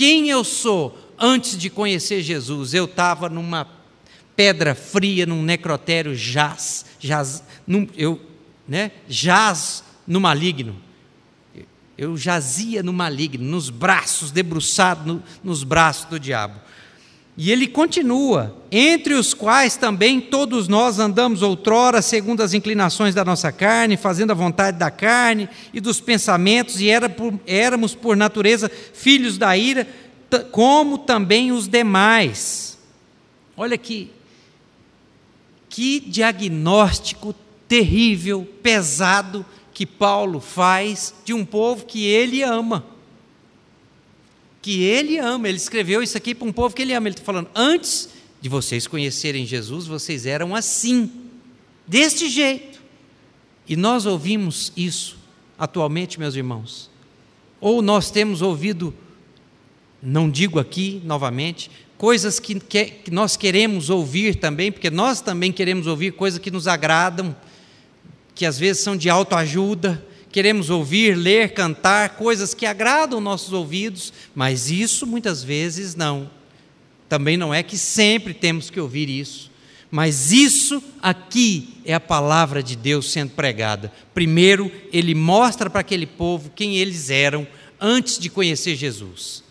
quem 0.00 0.30
eu 0.30 0.42
sou 0.42 0.98
antes 1.18 1.58
de 1.58 1.68
conhecer 1.68 2.22
Jesus. 2.22 2.72
Eu 2.72 2.86
estava 2.86 3.28
numa 3.28 3.68
pedra 4.34 4.74
fria, 4.74 5.26
num 5.26 5.42
necrotério 5.42 6.16
jaz, 6.16 6.86
jaz 6.98 7.44
num, 7.66 7.86
eu, 7.94 8.18
né, 8.66 8.92
jaz 9.06 9.84
no 10.06 10.18
maligno. 10.18 10.74
Eu 11.98 12.16
jazia 12.16 12.82
no 12.82 12.94
maligno, 12.94 13.44
nos 13.44 13.68
braços, 13.68 14.30
debruçado 14.30 15.04
no, 15.04 15.22
nos 15.44 15.62
braços 15.64 16.06
do 16.06 16.18
diabo. 16.18 16.58
E 17.36 17.50
ele 17.50 17.66
continua: 17.66 18.56
entre 18.70 19.14
os 19.14 19.32
quais 19.32 19.76
também 19.76 20.20
todos 20.20 20.68
nós 20.68 20.98
andamos 20.98 21.42
outrora, 21.42 22.02
segundo 22.02 22.42
as 22.42 22.54
inclinações 22.54 23.14
da 23.14 23.24
nossa 23.24 23.50
carne, 23.50 23.96
fazendo 23.96 24.30
a 24.30 24.34
vontade 24.34 24.78
da 24.78 24.90
carne 24.90 25.48
e 25.72 25.80
dos 25.80 26.00
pensamentos, 26.00 26.80
e 26.80 26.88
era 26.88 27.08
por, 27.08 27.38
éramos 27.46 27.94
por 27.94 28.16
natureza 28.16 28.70
filhos 28.92 29.38
da 29.38 29.56
ira, 29.56 29.86
como 30.50 30.98
também 30.98 31.52
os 31.52 31.66
demais. 31.66 32.78
Olha 33.56 33.76
que, 33.76 34.10
que 35.68 36.00
diagnóstico 36.00 37.34
terrível, 37.66 38.46
pesado 38.62 39.46
que 39.72 39.86
Paulo 39.86 40.40
faz 40.40 41.14
de 41.24 41.32
um 41.32 41.44
povo 41.44 41.86
que 41.86 42.04
ele 42.04 42.42
ama 42.42 42.89
que 44.62 44.82
ele 44.82 45.18
ama. 45.18 45.48
Ele 45.48 45.56
escreveu 45.56 46.02
isso 46.02 46.16
aqui 46.16 46.34
para 46.34 46.46
um 46.46 46.52
povo 46.52 46.74
que 46.74 46.82
ele 46.82 46.92
ama. 46.92 47.08
Ele 47.08 47.14
está 47.14 47.24
falando: 47.24 47.48
antes 47.54 48.08
de 48.40 48.48
vocês 48.48 48.86
conhecerem 48.86 49.46
Jesus, 49.46 49.86
vocês 49.86 50.26
eram 50.26 50.54
assim, 50.54 51.10
deste 51.86 52.28
jeito. 52.28 52.80
E 53.68 53.76
nós 53.76 54.06
ouvimos 54.06 54.72
isso 54.76 55.18
atualmente, 55.58 56.18
meus 56.18 56.34
irmãos. 56.34 56.90
Ou 57.60 57.82
nós 57.82 58.10
temos 58.10 58.40
ouvido, 58.40 58.94
não 60.02 60.30
digo 60.30 60.58
aqui 60.58 61.02
novamente, 61.04 61.70
coisas 61.98 62.40
que, 62.40 62.58
que, 62.58 62.86
que 62.86 63.10
nós 63.10 63.36
queremos 63.36 63.90
ouvir 63.90 64.36
também, 64.36 64.72
porque 64.72 64.88
nós 64.88 65.20
também 65.20 65.52
queremos 65.52 65.86
ouvir 65.86 66.12
coisas 66.12 66.40
que 66.40 66.50
nos 66.50 66.66
agradam, 66.66 67.36
que 68.34 68.46
às 68.46 68.58
vezes 68.58 68.82
são 68.82 68.96
de 68.96 69.10
autoajuda, 69.10 70.02
queremos 70.32 70.70
ouvir, 70.70 71.16
ler, 71.16 71.52
cantar 71.52 72.10
coisas 72.10 72.54
que 72.54 72.66
agradam 72.66 73.20
nossos 73.20 73.52
ouvidos, 73.52 74.12
mas 74.34 74.70
isso 74.70 75.06
muitas 75.06 75.42
vezes 75.42 75.94
não. 75.94 76.30
Também 77.08 77.36
não 77.36 77.52
é 77.52 77.62
que 77.62 77.76
sempre 77.76 78.32
temos 78.32 78.70
que 78.70 78.80
ouvir 78.80 79.08
isso, 79.10 79.50
mas 79.90 80.30
isso 80.30 80.82
aqui 81.02 81.74
é 81.84 81.92
a 81.92 82.00
palavra 82.00 82.62
de 82.62 82.76
Deus 82.76 83.10
sendo 83.10 83.32
pregada. 83.32 83.92
Primeiro, 84.14 84.70
ele 84.92 85.14
mostra 85.14 85.68
para 85.68 85.80
aquele 85.80 86.06
povo 86.06 86.52
quem 86.54 86.76
eles 86.76 87.10
eram 87.10 87.46
antes 87.80 88.18
de 88.18 88.30
conhecer 88.30 88.76
Jesus. 88.76 89.42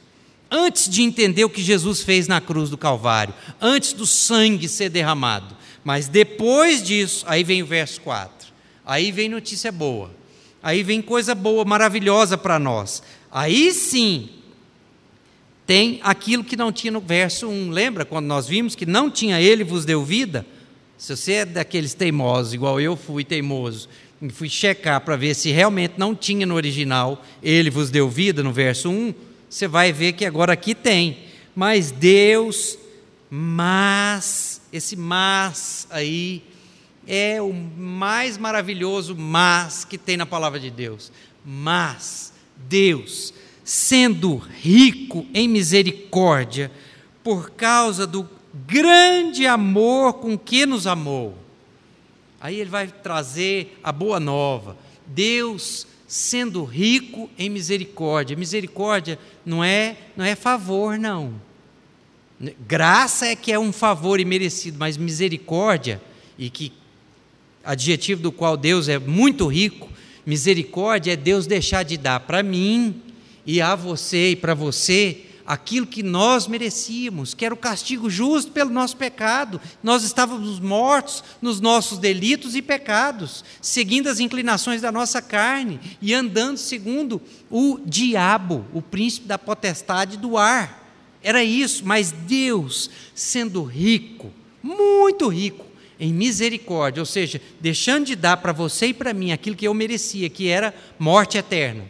Antes 0.49 0.89
de 0.89 1.03
entender 1.03 1.43
o 1.43 1.49
que 1.49 1.61
Jesus 1.61 2.01
fez 2.01 2.27
na 2.27 2.41
cruz 2.41 2.69
do 2.69 2.77
Calvário, 2.77 3.35
antes 3.61 3.93
do 3.93 4.07
sangue 4.07 4.67
ser 4.67 4.89
derramado. 4.89 5.55
Mas 5.83 6.07
depois 6.07 6.81
disso, 6.81 7.23
aí 7.27 7.43
vem 7.43 7.61
o 7.61 7.67
verso 7.67 8.01
4. 8.01 8.47
Aí 8.85 9.11
vem 9.11 9.29
notícia 9.29 9.71
boa 9.71 10.18
Aí 10.61 10.83
vem 10.83 11.01
coisa 11.01 11.33
boa, 11.33 11.63
maravilhosa 11.63 12.37
para 12.37 12.59
nós. 12.59 13.01
Aí 13.31 13.71
sim, 13.71 14.29
tem 15.65 15.99
aquilo 16.03 16.43
que 16.43 16.57
não 16.57 16.71
tinha 16.71 16.91
no 16.91 16.99
verso 16.99 17.47
1. 17.47 17.69
Lembra 17.69 18.03
quando 18.03 18.25
nós 18.25 18.47
vimos 18.47 18.75
que 18.75 18.85
não 18.85 19.09
tinha 19.09 19.39
ele 19.39 19.63
vos 19.63 19.85
deu 19.85 20.03
vida? 20.03 20.45
Se 20.97 21.15
você 21.15 21.33
é 21.33 21.45
daqueles 21.45 21.93
teimosos, 21.93 22.53
igual 22.53 22.81
eu 22.81 22.97
fui 22.97 23.23
teimoso, 23.23 23.87
e 24.21 24.29
fui 24.29 24.49
checar 24.49 24.99
para 25.01 25.15
ver 25.15 25.33
se 25.33 25.49
realmente 25.49 25.93
não 25.97 26.13
tinha 26.13 26.45
no 26.45 26.55
original 26.55 27.23
ele 27.41 27.69
vos 27.69 27.89
deu 27.89 28.09
vida 28.09 28.43
no 28.43 28.51
verso 28.51 28.89
1, 28.89 29.13
você 29.49 29.67
vai 29.67 29.93
ver 29.93 30.13
que 30.13 30.25
agora 30.25 30.53
aqui 30.53 30.75
tem. 30.75 31.19
Mas 31.55 31.91
Deus, 31.91 32.77
mas, 33.29 34.61
esse 34.73 34.95
mas 34.95 35.87
aí, 35.89 36.43
é 37.11 37.41
o 37.41 37.51
mais 37.51 38.37
maravilhoso 38.37 39.15
mas 39.17 39.83
que 39.83 39.97
tem 39.97 40.15
na 40.15 40.27
palavra 40.27 40.59
de 40.59 40.69
Deus. 40.69 41.11
Mas 41.43 42.31
Deus, 42.55 43.33
sendo 43.63 44.37
rico 44.37 45.25
em 45.33 45.47
misericórdia, 45.47 46.71
por 47.23 47.49
causa 47.49 48.05
do 48.05 48.29
grande 48.67 49.47
amor 49.47 50.13
com 50.13 50.37
que 50.37 50.67
nos 50.67 50.85
amou. 50.85 51.35
Aí 52.39 52.59
ele 52.59 52.69
vai 52.69 52.87
trazer 52.87 53.79
a 53.83 53.91
boa 53.91 54.19
nova. 54.19 54.77
Deus 55.07 55.87
sendo 56.07 56.63
rico 56.63 57.27
em 57.39 57.49
misericórdia. 57.49 58.37
Misericórdia 58.37 59.17
não 59.43 59.63
é, 59.63 59.97
não 60.15 60.23
é 60.23 60.35
favor 60.35 60.97
não. 60.97 61.33
Graça 62.67 63.25
é 63.25 63.35
que 63.35 63.51
é 63.51 63.57
um 63.59 63.73
favor 63.73 64.19
imerecido, 64.19 64.77
mas 64.79 64.95
misericórdia 64.95 65.99
e 66.37 66.49
que 66.49 66.71
adjetivo 67.69 68.19
do 68.19 68.31
qual 68.31 68.57
Deus 68.57 68.89
é 68.89 68.97
muito 68.97 69.45
rico, 69.45 69.87
misericórdia 70.25 71.13
é 71.13 71.15
Deus 71.15 71.45
deixar 71.45 71.83
de 71.83 71.97
dar 71.97 72.19
para 72.21 72.41
mim 72.41 72.99
e 73.45 73.61
a 73.61 73.75
você 73.75 74.31
e 74.31 74.35
para 74.35 74.55
você 74.55 75.25
aquilo 75.45 75.85
que 75.85 76.01
nós 76.01 76.47
merecíamos, 76.47 77.35
que 77.35 77.45
era 77.45 77.53
o 77.53 77.57
castigo 77.57 78.09
justo 78.09 78.51
pelo 78.51 78.71
nosso 78.71 78.97
pecado. 78.97 79.61
Nós 79.83 80.03
estávamos 80.03 80.59
mortos 80.59 81.23
nos 81.39 81.59
nossos 81.59 81.99
delitos 81.99 82.55
e 82.55 82.61
pecados, 82.61 83.45
seguindo 83.61 84.09
as 84.09 84.19
inclinações 84.19 84.81
da 84.81 84.91
nossa 84.91 85.21
carne 85.21 85.79
e 86.01 86.11
andando 86.11 86.57
segundo 86.57 87.21
o 87.51 87.79
diabo, 87.85 88.65
o 88.73 88.81
príncipe 88.81 89.27
da 89.27 89.37
potestade 89.37 90.17
do 90.17 90.39
ar. 90.39 90.91
Era 91.21 91.43
isso, 91.43 91.83
mas 91.85 92.11
Deus, 92.11 92.89
sendo 93.13 93.63
rico, 93.63 94.33
muito 94.63 95.27
rico, 95.27 95.68
em 95.99 96.13
misericórdia, 96.13 97.01
ou 97.01 97.05
seja, 97.05 97.41
deixando 97.59 98.05
de 98.05 98.15
dar 98.15 98.37
para 98.37 98.53
você 98.53 98.87
e 98.87 98.93
para 98.93 99.13
mim 99.13 99.33
aquilo 99.33 99.55
que 99.55 99.67
eu 99.67 99.73
merecia, 99.73 100.29
que 100.29 100.47
era 100.47 100.73
morte 100.97 101.37
eterna. 101.37 101.83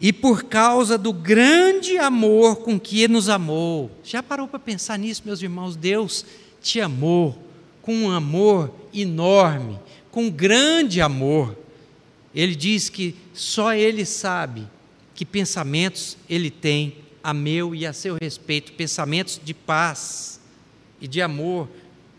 E 0.00 0.12
por 0.12 0.44
causa 0.44 0.96
do 0.96 1.12
grande 1.12 1.98
amor 1.98 2.56
com 2.56 2.80
que 2.80 3.06
nos 3.06 3.28
amou. 3.28 3.90
Já 4.02 4.22
parou 4.22 4.48
para 4.48 4.58
pensar 4.58 4.98
nisso, 4.98 5.22
meus 5.24 5.42
irmãos? 5.42 5.76
Deus 5.76 6.24
te 6.62 6.80
amou 6.80 7.38
com 7.82 7.94
um 7.94 8.10
amor 8.10 8.74
enorme, 8.92 9.78
com 10.10 10.30
grande 10.30 11.00
amor. 11.00 11.56
Ele 12.34 12.54
diz 12.54 12.88
que 12.88 13.14
só 13.32 13.74
Ele 13.74 14.04
sabe 14.04 14.66
que 15.14 15.24
pensamentos 15.24 16.16
Ele 16.28 16.50
tem 16.50 16.96
a 17.22 17.32
meu 17.32 17.74
e 17.74 17.86
a 17.86 17.92
seu 17.92 18.16
respeito, 18.20 18.72
pensamentos 18.72 19.40
de 19.42 19.54
paz 19.54 20.36
e 21.00 21.06
de 21.06 21.20
amor, 21.20 21.68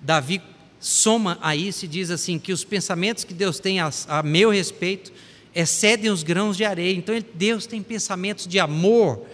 Davi 0.02 0.42
soma 0.80 1.38
a 1.42 1.56
isso 1.56 1.86
e 1.86 1.88
diz 1.88 2.12
assim: 2.12 2.38
que 2.38 2.54
os 2.54 2.64
pensamentos 2.64 3.24
que 3.24 3.34
Deus 3.34 3.60
tem 3.60 3.80
a, 3.80 3.92
a 4.08 4.24
meu 4.24 4.50
respeito 4.50 5.12
excedem 5.54 6.12
os 6.12 6.24
grãos 6.24 6.56
de 6.56 6.64
areia. 6.64 6.96
Então, 6.96 7.16
Deus 7.34 7.66
tem 7.66 7.82
pensamentos 7.82 8.48
de 8.48 8.60
amor 8.60 9.26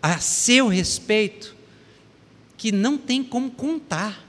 a 0.00 0.18
seu 0.18 0.68
respeito 0.68 1.56
que 2.56 2.70
não 2.70 2.96
tem 2.96 3.22
como 3.22 3.50
contar. 3.50 4.24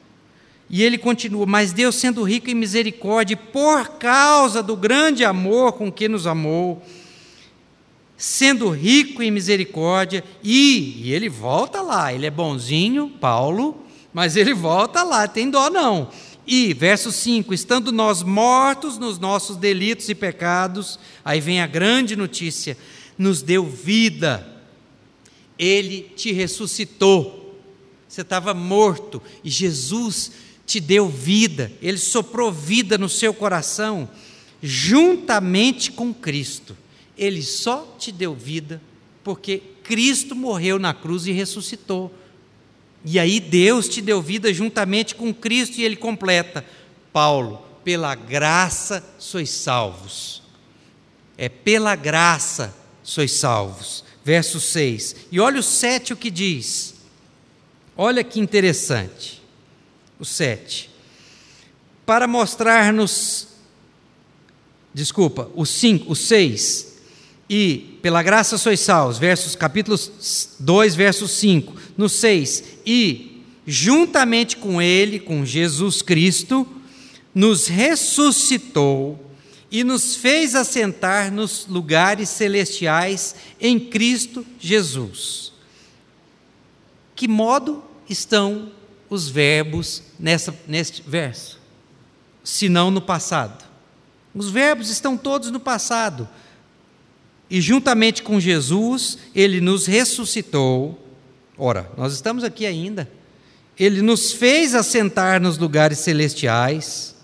E 0.70 0.84
ele 0.84 0.98
continua: 0.98 1.46
Mas 1.46 1.72
Deus, 1.72 1.96
sendo 1.96 2.24
rico 2.24 2.50
em 2.50 2.56
misericórdia, 2.56 3.38
por 3.38 3.98
causa 3.98 4.62
do 4.62 4.76
grande 4.76 5.24
amor 5.24 5.74
com 5.74 5.92
que 5.92 6.10
nos 6.10 6.28
amou, 6.28 6.84
sendo 8.18 8.70
rico 8.70 9.22
em 9.22 9.32
misericórdia, 9.32 10.24
e, 10.44 11.04
e 11.04 11.14
ele 11.14 11.30
volta 11.30 11.82
lá, 11.82 12.14
ele 12.14 12.26
é 12.26 12.32
bonzinho, 12.32 13.10
Paulo, 13.10 13.87
mas 14.14 14.36
ele 14.36 14.54
volta 14.54 15.04
lá, 15.04 15.28
tem 15.28 15.50
dó 15.50 15.70
não. 15.70 16.10
E, 16.46 16.74
verso 16.74 17.12
5: 17.12 17.54
estando 17.54 17.92
nós 17.92 18.24
mortos 18.24 18.98
nos 18.98 19.20
nossos 19.20 19.58
delitos 19.58 20.08
e 20.08 20.16
pecados, 20.16 20.98
aí 21.24 21.42
vem 21.42 21.62
a 21.62 21.68
grande 21.68 22.16
notícia: 22.16 22.78
nos 23.18 23.42
deu 23.42 23.66
vida, 23.66 24.48
ele 25.60 26.12
te 26.16 26.32
ressuscitou. 26.32 27.44
Você 28.08 28.22
estava 28.22 28.54
morto 28.54 29.22
e 29.44 29.50
Jesus 29.50 30.32
te 30.66 30.80
deu 30.80 31.10
vida, 31.10 31.72
ele 31.82 31.98
soprou 31.98 32.52
vida 32.52 32.98
no 32.98 33.10
seu 33.10 33.34
coração, 33.34 34.10
juntamente 34.62 35.92
com 35.92 36.14
Cristo. 36.14 36.76
Ele 37.18 37.42
só 37.42 37.96
te 37.98 38.12
deu 38.12 38.34
vida 38.34 38.82
porque 39.24 39.62
Cristo 39.84 40.34
morreu 40.34 40.80
na 40.80 40.94
cruz 40.94 41.28
e 41.28 41.32
ressuscitou. 41.34 42.14
E 43.06 43.20
aí 43.20 43.40
Deus 43.40 43.88
te 43.88 44.02
deu 44.02 44.22
vida 44.22 44.54
juntamente 44.54 45.16
com 45.16 45.34
Cristo 45.34 45.78
e 45.78 45.84
ele 45.84 45.96
completa: 45.96 46.66
Paulo, 47.14 47.66
pela 47.84 48.16
graça 48.16 49.04
sois 49.18 49.50
salvos. 49.50 50.44
É 51.38 51.48
pela 51.48 51.96
graça 51.96 52.76
sois 53.04 53.32
salvos. 53.32 54.04
Verso 54.24 54.60
6. 54.60 55.16
E 55.32 55.40
olha 55.40 55.60
o 55.60 55.64
7 55.64 56.14
o 56.14 56.18
que 56.18 56.30
diz. 56.30 56.96
Olha 57.96 58.24
que 58.24 58.40
interessante. 58.40 59.42
O 60.20 60.26
7. 60.26 60.90
Para 62.06 62.28
mostrar-nos 62.28 63.48
Desculpa, 64.98 65.48
o 65.54 65.64
5, 65.64 66.12
o 66.12 66.16
6 66.16 66.98
e 67.48 68.00
pela 68.02 68.24
graça 68.24 68.58
sois 68.58 68.80
salvos, 68.80 69.20
versos 69.20 69.56
capítulos 69.56 70.56
2, 70.60 70.96
verso 70.96 71.28
5, 71.28 71.77
no 71.98 72.08
6, 72.08 72.64
e 72.86 73.44
juntamente 73.66 74.58
com 74.58 74.82
ele, 74.82 75.20
com 75.20 75.46
Jesus 75.46 76.02
Cristo, 76.02 76.68
nos 77.34 77.68
ressuscitou 77.68 79.24
e 79.70 79.84
nos 79.84 80.16
fez 80.16 80.56
assentar 80.56 81.32
nos 81.32 81.68
lugares 81.68 82.30
celestiais 82.30 83.36
em 83.60 83.80
Cristo 83.80 84.46
Jesus. 84.60 85.52
Que 87.16 87.28
modo 87.28 87.84
estão 88.10 88.72
os 89.10 89.28
verbos 89.28 90.04
nessa, 90.20 90.58
neste 90.68 91.02
verso? 91.02 91.60
Se 92.44 92.70
não 92.70 92.90
no 92.90 93.02
passado. 93.02 93.66
Os 94.34 94.50
verbos 94.50 94.90
estão 94.90 95.18
todos 95.18 95.52
no 95.52 95.60
passado 95.60 96.30
e 97.50 97.62
juntamente 97.62 98.24
com 98.24 98.40
Jesus, 98.40 99.18
ele 99.34 99.62
nos 99.62 99.86
ressuscitou. 99.86 101.07
Ora, 101.58 101.92
nós 101.98 102.14
estamos 102.14 102.44
aqui 102.44 102.66
ainda. 102.66 103.10
Ele 103.80 104.02
nos 104.02 104.32
fez 104.32 104.76
assentar 104.76 105.42
nos 105.42 105.58
lugares 105.58 106.00
celestiais. 106.00 107.16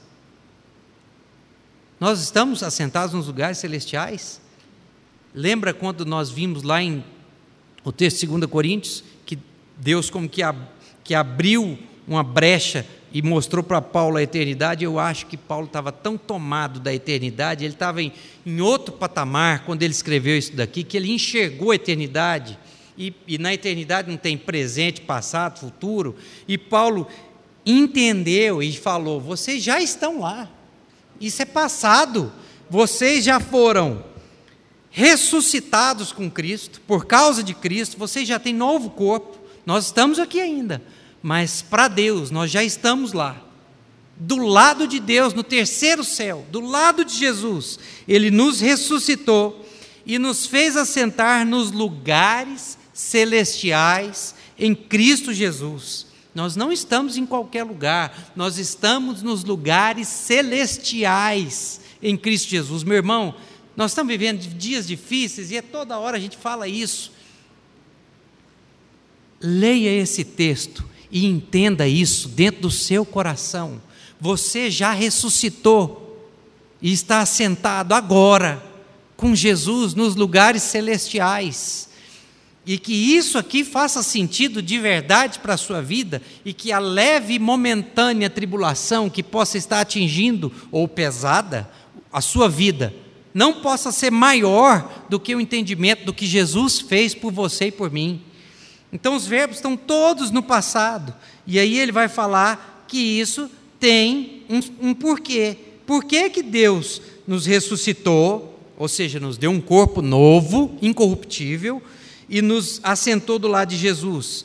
Nós 1.99 2.21
estamos 2.21 2.63
assentados 2.63 3.13
nos 3.13 3.27
lugares 3.27 3.59
celestiais? 3.59 4.41
Lembra 5.35 5.73
quando 5.73 6.05
nós 6.05 6.29
vimos 6.31 6.63
lá 6.63 6.81
em 6.81 7.03
o 7.83 7.91
texto 7.91 8.21
de 8.21 8.27
2 8.27 8.45
Coríntios 8.45 9.03
que 9.25 9.37
Deus 9.77 10.09
como 10.09 10.27
que, 10.29 10.41
ab, 10.41 10.57
que 11.03 11.13
abriu 11.13 11.77
uma 12.07 12.23
brecha 12.23 12.85
e 13.11 13.21
mostrou 13.21 13.63
para 13.63 13.81
Paulo 13.81 14.17
a 14.17 14.23
eternidade, 14.23 14.83
eu 14.83 14.97
acho 14.97 15.27
que 15.27 15.37
Paulo 15.37 15.67
estava 15.67 15.91
tão 15.91 16.17
tomado 16.17 16.79
da 16.79 16.93
eternidade, 16.93 17.63
ele 17.63 17.73
estava 17.73 18.01
em, 18.01 18.11
em, 18.45 18.59
outro 18.59 18.93
patamar 18.93 19.63
quando 19.65 19.83
ele 19.83 19.93
escreveu 19.93 20.35
isso 20.35 20.55
daqui, 20.55 20.83
que 20.83 20.97
ele 20.97 21.11
enxergou 21.11 21.71
a 21.71 21.75
eternidade, 21.75 22.57
e, 22.97 23.13
e 23.27 23.37
na 23.37 23.53
eternidade 23.53 24.09
não 24.09 24.17
tem 24.17 24.37
presente, 24.37 25.01
passado, 25.01 25.59
futuro, 25.59 26.15
e 26.47 26.57
Paulo 26.57 27.07
entendeu 27.65 28.61
e 28.61 28.71
falou: 28.75 29.19
vocês 29.19 29.63
já 29.63 29.81
estão 29.81 30.19
lá, 30.19 30.49
isso 31.19 31.41
é 31.41 31.45
passado, 31.45 32.31
vocês 32.69 33.23
já 33.23 33.39
foram 33.39 34.03
ressuscitados 34.89 36.11
com 36.11 36.29
Cristo, 36.29 36.79
por 36.85 37.05
causa 37.05 37.43
de 37.43 37.53
Cristo, 37.53 37.97
vocês 37.97 38.27
já 38.27 38.37
têm 38.37 38.53
novo 38.53 38.91
corpo, 38.91 39.39
nós 39.65 39.85
estamos 39.85 40.19
aqui 40.19 40.39
ainda. 40.39 40.81
Mas 41.21 41.61
para 41.61 41.87
Deus 41.87 42.29
nós 42.29 42.51
já 42.51 42.63
estamos 42.63 43.13
lá. 43.13 43.41
Do 44.15 44.37
lado 44.37 44.87
de 44.87 44.99
Deus, 44.99 45.33
no 45.33 45.41
terceiro 45.41 46.03
céu, 46.03 46.45
do 46.51 46.59
lado 46.59 47.03
de 47.03 47.17
Jesus, 47.17 47.79
Ele 48.07 48.29
nos 48.29 48.59
ressuscitou 48.59 49.65
e 50.05 50.19
nos 50.19 50.45
fez 50.45 50.77
assentar 50.77 51.45
nos 51.45 51.71
lugares 51.71 52.77
celestiais 53.03 54.33
em 54.57 54.73
Cristo 54.73 55.33
Jesus. 55.33 56.07
Nós 56.33 56.55
não 56.55 56.71
estamos 56.71 57.15
em 57.15 57.25
qualquer 57.25 57.63
lugar, 57.63 58.31
nós 58.35 58.57
estamos 58.57 59.21
nos 59.21 59.43
lugares 59.43 60.07
celestiais 60.07 61.81
em 62.01 62.17
Cristo 62.17 62.49
Jesus. 62.49 62.83
Meu 62.83 62.95
irmão, 62.95 63.35
nós 63.75 63.91
estamos 63.91 64.11
vivendo 64.11 64.39
dias 64.39 64.87
difíceis 64.87 65.51
e 65.51 65.57
é 65.57 65.61
toda 65.61 65.99
hora 65.99 66.17
a 66.17 66.19
gente 66.19 66.37
fala 66.37 66.67
isso. 66.67 67.11
Leia 69.39 69.89
esse 69.89 70.23
texto 70.23 70.83
e 71.11 71.25
entenda 71.25 71.87
isso 71.87 72.29
dentro 72.29 72.61
do 72.61 72.71
seu 72.71 73.05
coração. 73.05 73.81
Você 74.19 74.71
já 74.71 74.91
ressuscitou 74.91 76.03
e 76.81 76.91
está 76.91 77.21
assentado 77.21 77.93
agora 77.93 78.63
com 79.15 79.35
Jesus 79.35 79.93
nos 79.93 80.15
lugares 80.15 80.63
celestiais. 80.63 81.89
E 82.65 82.77
que 82.77 82.93
isso 82.93 83.37
aqui 83.37 83.63
faça 83.63 84.01
sentido 84.01 84.61
de 84.61 84.79
verdade 84.79 85.39
para 85.39 85.55
a 85.55 85.57
sua 85.57 85.81
vida 85.81 86.21
e 86.45 86.53
que 86.53 86.71
a 86.71 86.79
leve 86.79 87.33
e 87.33 87.39
momentânea 87.39 88.29
tribulação 88.29 89.09
que 89.09 89.21
possa 89.21 89.57
estar 89.57 89.81
atingindo 89.81 90.51
ou 90.71 90.87
pesada 90.87 91.69
a 92.11 92.21
sua 92.21 92.47
vida 92.47 92.93
não 93.33 93.61
possa 93.61 93.91
ser 93.91 94.11
maior 94.11 95.05
do 95.09 95.19
que 95.19 95.35
o 95.35 95.41
entendimento 95.41 96.05
do 96.05 96.13
que 96.13 96.25
Jesus 96.25 96.79
fez 96.79 97.15
por 97.15 97.31
você 97.31 97.65
e 97.65 97.71
por 97.71 97.91
mim. 97.91 98.21
Então 98.91 99.15
os 99.15 99.25
verbos 99.25 99.57
estão 99.57 99.75
todos 99.75 100.29
no 100.29 100.43
passado. 100.43 101.13
E 101.47 101.57
aí 101.57 101.79
ele 101.79 101.91
vai 101.91 102.07
falar 102.07 102.85
que 102.87 102.97
isso 102.97 103.49
tem 103.79 104.43
um, 104.47 104.89
um 104.89 104.93
porquê. 104.93 105.57
Por 105.85 106.03
que, 106.03 106.29
que 106.29 106.43
Deus 106.43 107.01
nos 107.27 107.45
ressuscitou, 107.45 108.59
ou 108.77 108.87
seja, 108.87 109.19
nos 109.19 109.37
deu 109.37 109.49
um 109.49 109.59
corpo 109.59 110.01
novo, 110.01 110.77
incorruptível, 110.81 111.81
e 112.33 112.41
nos 112.41 112.79
assentou 112.81 113.37
do 113.37 113.47
lado 113.47 113.69
de 113.69 113.77
Jesus? 113.77 114.43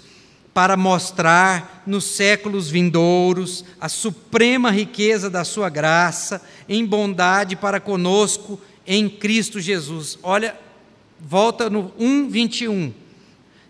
Para 0.52 0.76
mostrar 0.76 1.82
nos 1.86 2.04
séculos 2.04 2.68
vindouros 2.68 3.64
a 3.80 3.88
suprema 3.88 4.70
riqueza 4.70 5.30
da 5.30 5.42
Sua 5.42 5.70
graça, 5.70 6.42
em 6.68 6.84
bondade 6.84 7.56
para 7.56 7.80
conosco 7.80 8.60
em 8.86 9.08
Cristo 9.08 9.58
Jesus. 9.58 10.18
Olha 10.22 10.54
volta 11.18 11.70
no 11.70 11.90
1, 11.98 12.28
21. 12.28 12.92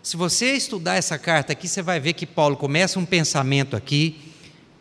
Se 0.03 0.17
você 0.17 0.53
estudar 0.53 0.97
essa 0.97 1.17
carta 1.17 1.53
aqui, 1.53 1.69
você 1.69 1.81
vai 1.81 1.97
ver 1.97 2.11
que 2.11 2.25
Paulo 2.25 2.57
começa 2.57 2.99
um 2.99 3.05
pensamento 3.05 3.73
aqui, 3.73 4.17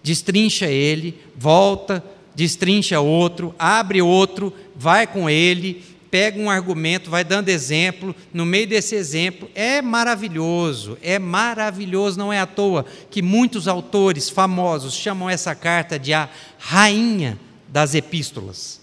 destrincha 0.03 0.67
ele, 0.67 1.17
volta, 1.37 2.05
destrincha 2.35 2.99
outro, 2.99 3.55
abre 3.57 4.03
outro, 4.03 4.53
vai 4.75 5.07
com 5.07 5.31
ele, 5.31 5.85
pega 6.11 6.39
um 6.39 6.51
argumento, 6.51 7.11
vai 7.11 7.25
dando 7.25 7.49
exemplo, 7.49 8.15
no 8.33 8.47
meio 8.47 8.67
desse 8.67 8.95
exemplo, 8.95 9.51
é 9.55 9.83
maravilhoso, 9.83 10.99
é 11.03 11.19
maravilhoso, 11.19 12.19
não 12.19 12.33
é 12.33 12.41
à 12.41 12.47
toa 12.47 12.85
que 13.11 13.23
muitos 13.23 13.69
autores 13.69 14.31
famosos 14.31 14.95
chamam 14.95 15.29
essa 15.29 15.55
carta 15.55 15.99
de 15.99 16.13
a 16.13 16.29
rainha 16.59 17.39
das 17.69 17.95
epístolas. 17.95 18.81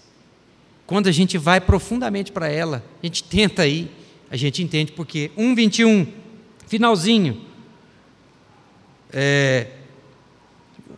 Quando 0.86 1.08
a 1.08 1.12
gente 1.12 1.36
vai 1.36 1.60
profundamente 1.60 2.30
para 2.30 2.48
ela, 2.48 2.84
a 3.02 3.06
gente 3.06 3.24
tenta 3.24 3.62
aí, 3.62 3.90
a 4.30 4.36
gente 4.36 4.62
entende 4.62 4.92
porque 4.92 5.30
1:21, 5.36 6.06
finalzinho. 6.68 7.42
É, 9.12 9.68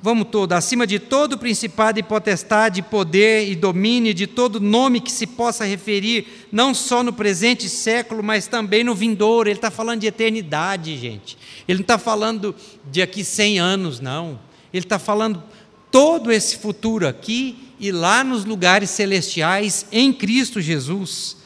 vamos 0.00 0.28
todo, 0.30 0.52
acima 0.52 0.86
de 0.86 0.98
todo 0.98 1.38
principado 1.38 1.98
e 1.98 2.02
potestade, 2.02 2.82
poder 2.82 3.48
e 3.50 3.56
domínio, 3.56 4.14
de 4.14 4.26
todo 4.26 4.60
nome 4.60 5.00
que 5.00 5.10
se 5.10 5.26
possa 5.26 5.64
referir, 5.64 6.46
não 6.52 6.72
só 6.72 7.02
no 7.02 7.12
presente 7.12 7.68
século, 7.68 8.22
mas 8.22 8.46
também 8.46 8.84
no 8.84 8.94
vindouro. 8.94 9.48
Ele 9.48 9.58
está 9.58 9.70
falando 9.70 10.00
de 10.00 10.06
eternidade, 10.06 10.96
gente. 10.96 11.36
Ele 11.66 11.78
não 11.78 11.82
está 11.82 11.98
falando 11.98 12.54
de 12.90 13.02
aqui 13.02 13.24
100 13.24 13.58
anos, 13.58 14.00
não. 14.00 14.38
Ele 14.72 14.84
está 14.84 14.98
falando 14.98 15.42
todo 15.90 16.30
esse 16.30 16.56
futuro 16.58 17.06
aqui 17.06 17.68
e 17.80 17.90
lá 17.90 18.22
nos 18.22 18.44
lugares 18.44 18.90
celestiais 18.90 19.86
em 19.90 20.12
Cristo 20.12 20.60
Jesus. 20.60 21.36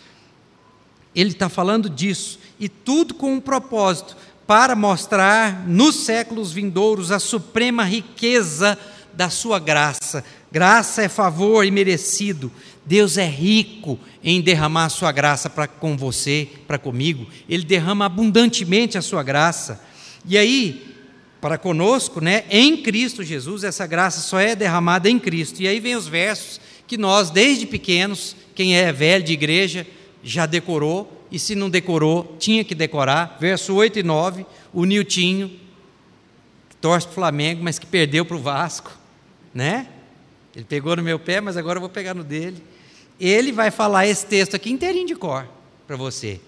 Ele 1.14 1.30
está 1.30 1.48
falando 1.48 1.90
disso, 1.90 2.38
e 2.58 2.68
tudo 2.68 3.14
com 3.14 3.34
um 3.34 3.40
propósito 3.40 4.16
para 4.46 4.74
mostrar 4.74 5.66
nos 5.66 5.96
séculos 6.04 6.52
vindouros 6.52 7.10
a 7.10 7.18
suprema 7.18 7.84
riqueza 7.84 8.78
da 9.12 9.30
sua 9.30 9.58
graça. 9.58 10.24
Graça 10.50 11.02
é 11.02 11.08
favor 11.08 11.64
imerecido. 11.64 12.50
Deus 12.84 13.16
é 13.16 13.26
rico 13.26 13.98
em 14.22 14.40
derramar 14.40 14.86
a 14.86 14.90
sua 14.90 15.12
graça 15.12 15.48
para 15.48 15.66
com 15.66 15.96
você, 15.96 16.48
para 16.66 16.78
comigo. 16.78 17.26
Ele 17.48 17.64
derrama 17.64 18.06
abundantemente 18.06 18.98
a 18.98 19.02
sua 19.02 19.22
graça. 19.22 19.80
E 20.26 20.36
aí, 20.36 20.94
para 21.40 21.58
conosco, 21.58 22.20
né, 22.20 22.44
em 22.50 22.76
Cristo 22.76 23.22
Jesus, 23.22 23.64
essa 23.64 23.86
graça 23.86 24.20
só 24.20 24.38
é 24.40 24.54
derramada 24.54 25.08
em 25.08 25.18
Cristo. 25.18 25.62
E 25.62 25.68
aí 25.68 25.80
vem 25.80 25.96
os 25.96 26.08
versos 26.08 26.60
que 26.86 26.96
nós, 26.96 27.30
desde 27.30 27.66
pequenos, 27.66 28.36
quem 28.54 28.76
é 28.76 28.92
velho 28.92 29.24
de 29.24 29.32
igreja, 29.32 29.86
já 30.22 30.46
decorou, 30.46 31.21
e 31.32 31.38
se 31.38 31.54
não 31.54 31.70
decorou, 31.70 32.36
tinha 32.38 32.62
que 32.62 32.74
decorar. 32.74 33.38
Verso 33.40 33.74
8 33.74 34.00
e 34.00 34.02
9, 34.02 34.44
o 34.70 34.84
Niltinho, 34.84 35.48
que 36.68 36.76
torce 36.76 37.06
para 37.06 37.12
o 37.12 37.14
Flamengo, 37.14 37.64
mas 37.64 37.78
que 37.78 37.86
perdeu 37.86 38.22
para 38.22 38.36
o 38.36 38.38
Vasco, 38.38 38.92
né? 39.54 39.88
Ele 40.54 40.66
pegou 40.66 40.94
no 40.94 41.02
meu 41.02 41.18
pé, 41.18 41.40
mas 41.40 41.56
agora 41.56 41.78
eu 41.78 41.80
vou 41.80 41.88
pegar 41.88 42.12
no 42.12 42.22
dele. 42.22 42.62
Ele 43.18 43.50
vai 43.50 43.70
falar 43.70 44.06
esse 44.06 44.26
texto 44.26 44.54
aqui 44.54 44.70
inteirinho 44.70 45.06
de 45.06 45.14
cor 45.14 45.48
para 45.86 45.96
você. 45.96 46.38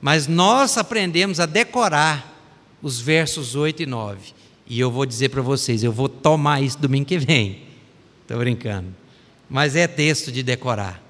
Mas 0.00 0.26
nós 0.26 0.76
aprendemos 0.76 1.38
a 1.38 1.46
decorar 1.46 2.34
os 2.82 3.00
versos 3.00 3.54
8 3.54 3.84
e 3.84 3.86
9. 3.86 4.32
E 4.66 4.80
eu 4.80 4.90
vou 4.90 5.06
dizer 5.06 5.28
para 5.28 5.42
vocês, 5.42 5.84
eu 5.84 5.92
vou 5.92 6.08
tomar 6.08 6.60
isso 6.60 6.76
domingo 6.76 7.06
que 7.06 7.18
vem. 7.18 7.62
Estou 8.22 8.38
brincando. 8.38 8.88
Mas 9.48 9.76
é 9.76 9.86
texto 9.86 10.32
de 10.32 10.42
decorar, 10.42 11.00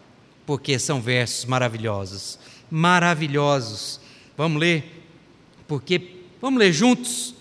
porque 0.44 0.78
são 0.78 1.00
versos 1.00 1.46
maravilhosos 1.46 2.38
maravilhosos. 2.74 4.00
Vamos 4.36 4.60
ler? 4.60 5.04
Porque 5.68 6.16
vamos 6.42 6.58
ler 6.58 6.72
juntos? 6.72 7.32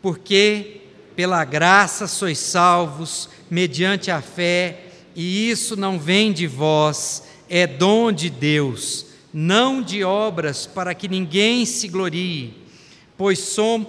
Porque 0.00 0.80
pela 1.14 1.44
graça 1.44 2.06
sois 2.06 2.38
salvos 2.38 3.28
mediante 3.50 4.10
a 4.10 4.22
fé, 4.22 4.84
e 5.14 5.50
isso 5.50 5.76
não 5.76 5.98
vem 5.98 6.32
de 6.32 6.46
vós, 6.46 7.24
é 7.50 7.66
dom 7.66 8.10
de 8.10 8.30
Deus, 8.30 9.04
não 9.30 9.82
de 9.82 10.02
obras 10.02 10.64
para 10.64 10.94
que 10.94 11.06
ninguém 11.06 11.66
se 11.66 11.86
glorie. 11.86 12.54
Pois 13.14 13.38
somos 13.40 13.88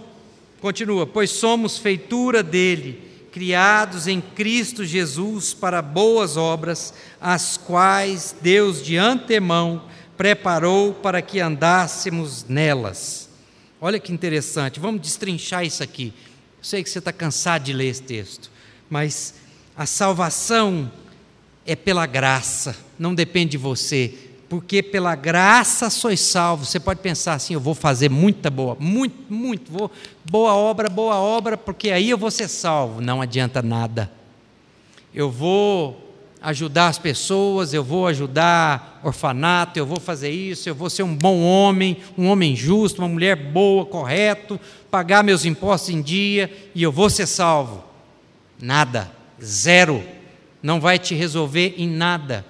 continua, 0.60 1.08
pois 1.08 1.30
somos 1.30 1.77
feitura 1.77 2.43
dele, 2.43 3.01
criados 3.32 4.06
em 4.06 4.19
Cristo 4.19 4.84
Jesus 4.84 5.53
para 5.53 5.82
boas 5.82 6.36
obras, 6.36 6.93
as 7.21 7.56
quais 7.56 8.36
Deus 8.41 8.84
de 8.84 8.97
antemão 8.97 9.84
preparou 10.17 10.93
para 10.93 11.21
que 11.21 11.39
andássemos 11.39 12.45
nelas. 12.49 13.30
Olha 13.80 13.99
que 13.99 14.12
interessante, 14.12 14.80
vamos 14.80 15.01
destrinchar 15.01 15.63
isso 15.63 15.84
aqui. 15.84 16.13
Eu 16.58 16.63
sei 16.63 16.84
que 16.84 16.89
você 16.89 16.99
está 16.99 17.13
cansado 17.13 17.63
de 17.63 17.73
ler 17.73 17.89
esse 17.89 18.01
texto, 18.01 18.49
mas 18.89 19.36
a 19.75 19.86
salvação 19.86 20.91
é 21.65 21.75
pela 21.75 22.08
graça, 22.08 22.75
não 22.97 23.13
depende 23.13 23.51
de 23.51 23.58
você, 23.58 24.13
porque 24.49 24.82
pela 24.82 25.13
graça 25.13 25.89
sois 25.89 26.19
salvos. 26.19 26.69
Você 26.69 26.80
pode 26.80 27.01
pensar 27.01 27.34
assim: 27.36 27.53
eu 27.53 27.60
vou 27.60 27.75
fazer 27.75 28.10
muita 28.10 28.49
boa, 28.49 28.75
muito, 28.80 29.32
muito, 29.32 29.71
vou, 29.71 29.91
boa 30.25 30.56
obra, 30.56 30.89
boa 30.89 31.17
obra, 31.17 31.56
porque 31.56 31.91
aí 31.91 32.10
eu 32.10 32.17
vou 32.17 32.32
ser 32.32 32.47
salvo. 32.47 33.01
Não 33.01 33.21
adianta 33.21 33.62
nada. 33.62 34.12
Eu 35.13 35.30
vou 35.30 36.07
ajudar 36.41 36.88
as 36.88 37.00
pessoas, 37.00 37.73
eu 37.73 37.84
vou 37.84 38.08
ajudar 38.08 39.00
orfanato, 39.04 39.80
eu 39.80 39.86
vou 39.86 40.00
fazer 40.00 40.30
isso, 40.30 40.69
eu 40.69 40.76
vou 40.76 40.89
ser 40.89 41.04
um 41.04 41.15
bom 41.15 41.41
homem, 41.41 41.97
um 42.17 42.28
homem 42.28 42.56
justo, 42.56 43.02
uma 43.02 43.08
mulher 43.08 43.36
boa, 43.36 43.86
correto, 43.86 44.60
pagar 44.91 45.23
meus 45.23 45.45
impostos 45.45 45.89
em 45.89 46.02
dia 46.02 46.52
e 46.73 46.84
eu 46.84 46.91
vou 46.91 47.10
ser 47.10 47.26
salvo. 47.26 47.84
Nada, 48.60 49.12
zero, 49.43 50.04
não 50.62 50.80
vai 50.80 51.00
te 51.00 51.15
resolver 51.15 51.76
em 51.78 51.88
nada. 51.88 52.45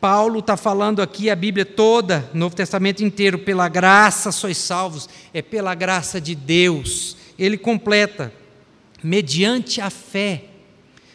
Paulo 0.00 0.38
está 0.38 0.56
falando 0.56 1.02
aqui 1.02 1.28
a 1.28 1.34
Bíblia 1.34 1.64
toda, 1.64 2.30
Novo 2.32 2.54
Testamento 2.54 3.02
inteiro, 3.02 3.38
pela 3.38 3.68
graça 3.68 4.30
sois 4.30 4.56
salvos, 4.56 5.08
é 5.34 5.42
pela 5.42 5.74
graça 5.74 6.20
de 6.20 6.36
Deus. 6.36 7.16
Ele 7.36 7.58
completa, 7.58 8.32
mediante 9.02 9.80
a 9.80 9.90
fé. 9.90 10.44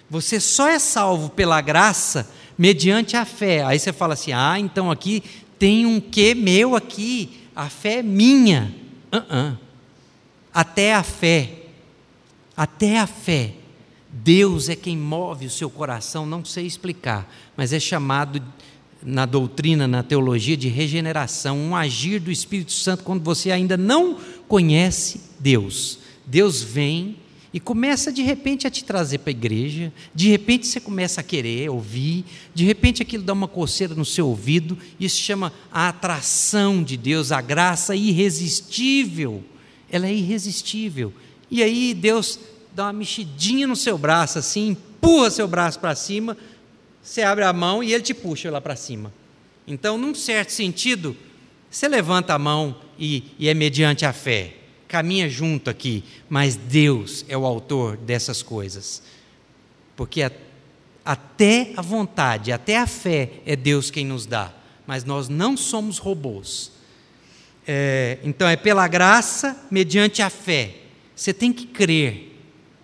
Você 0.10 0.40
só 0.40 0.68
é 0.68 0.80
salvo 0.80 1.30
pela 1.30 1.60
graça 1.62 2.30
mediante 2.58 3.16
a 3.16 3.26
fé. 3.26 3.64
Aí 3.64 3.80
você 3.80 3.92
fala 3.92 4.14
assim: 4.14 4.32
ah, 4.32 4.60
então 4.60 4.92
aqui 4.92 5.24
tem 5.58 5.86
um 5.86 6.00
que 6.00 6.36
meu 6.36 6.76
aqui, 6.76 7.48
a 7.56 7.70
fé 7.70 8.00
é 8.00 8.04
minha. 8.04 8.76
Uh 9.12 9.18
-uh. 9.18 9.58
Até 10.54 10.94
a 10.94 11.02
fé, 11.02 11.50
até 12.56 13.00
a 13.00 13.08
fé, 13.08 13.54
Deus 14.10 14.70
é 14.70 14.76
quem 14.76 14.96
move 14.96 15.48
o 15.48 15.50
seu 15.50 15.70
coração, 15.70 16.26
não 16.26 16.46
sei 16.46 16.68
explicar, 16.68 17.28
mas 17.58 17.74
é 17.74 17.80
chamado 17.80 18.42
na 19.02 19.26
doutrina, 19.26 19.88
na 19.88 20.04
teologia, 20.04 20.56
de 20.56 20.68
regeneração, 20.68 21.58
um 21.58 21.76
agir 21.76 22.20
do 22.20 22.32
Espírito 22.32 22.72
Santo 22.72 23.04
quando 23.04 23.24
você 23.24 23.52
ainda 23.52 23.76
não 23.76 24.18
conhece 24.48 25.22
Deus. 25.40 26.00
Deus 26.26 26.62
vem 26.62 27.18
e 27.54 27.60
começa 27.60 28.12
de 28.12 28.24
repente 28.24 28.66
a 28.66 28.72
te 28.72 28.84
trazer 28.84 29.20
para 29.20 29.30
a 29.30 29.32
igreja, 29.32 29.94
de 30.14 30.28
repente 30.28 30.66
você 30.66 30.80
começa 30.80 31.22
a 31.22 31.24
querer 31.24 31.70
ouvir, 31.70 32.26
de 32.54 32.66
repente 32.66 33.04
aquilo 33.04 33.24
dá 33.24 33.32
uma 33.32 33.48
coceira 33.48 33.94
no 33.94 34.04
seu 34.04 34.28
ouvido, 34.28 34.76
isso 35.00 35.18
chama 35.18 35.54
a 35.72 35.90
atração 35.90 36.84
de 36.84 36.98
Deus, 36.98 37.32
a 37.32 37.40
graça 37.42 37.96
irresistível. 37.96 39.44
Ela 39.88 40.08
é 40.08 40.14
irresistível. 40.14 41.14
E 41.52 41.62
aí 41.62 41.94
Deus 41.94 42.40
dá 42.74 42.86
uma 42.86 42.94
mexidinha 42.94 43.68
no 43.68 43.76
seu 43.76 44.00
braço 44.00 44.40
assim, 44.40 44.70
empurra 44.70 45.30
seu 45.30 45.48
braço 45.48 45.80
para 45.80 45.94
cima, 45.94 46.36
você 47.04 47.22
abre 47.22 47.44
a 47.44 47.54
mão 47.54 47.84
e 47.84 47.94
ele 47.94 48.02
te 48.02 48.16
puxa 48.16 48.50
lá 48.50 48.60
para 48.60 48.76
cima. 48.76 49.14
Então, 49.68 49.96
num 49.96 50.16
certo 50.16 50.50
sentido, 50.50 51.16
você 51.70 51.88
levanta 51.88 52.34
a 52.34 52.40
mão 52.40 52.76
e, 52.98 53.26
e 53.38 53.48
é 53.48 53.54
mediante 53.54 54.06
a 54.06 54.12
fé 54.12 54.63
caminha 54.94 55.28
junto 55.28 55.72
aqui, 55.72 56.04
mas 56.30 56.56
Deus 56.56 57.26
é 57.28 57.36
o 57.36 57.48
autor 57.48 57.98
dessas 57.98 58.44
coisas. 58.44 59.02
Porque 59.96 60.22
a, 60.22 60.32
até 61.04 61.74
a 61.76 61.82
vontade, 61.82 62.52
até 62.52 62.78
a 62.78 62.86
fé 62.86 63.32
é 63.44 63.56
Deus 63.56 63.90
quem 63.90 64.06
nos 64.06 64.28
dá, 64.28 64.54
mas 64.86 65.04
nós 65.04 65.28
não 65.28 65.58
somos 65.58 65.98
robôs. 65.98 66.72
É, 67.66 68.20
então 68.24 68.48
é 68.48 68.56
pela 68.56 68.88
graça, 68.88 69.66
mediante 69.72 70.22
a 70.22 70.30
fé. 70.30 70.76
Você 71.16 71.34
tem 71.34 71.52
que 71.52 71.66
crer. 71.66 72.40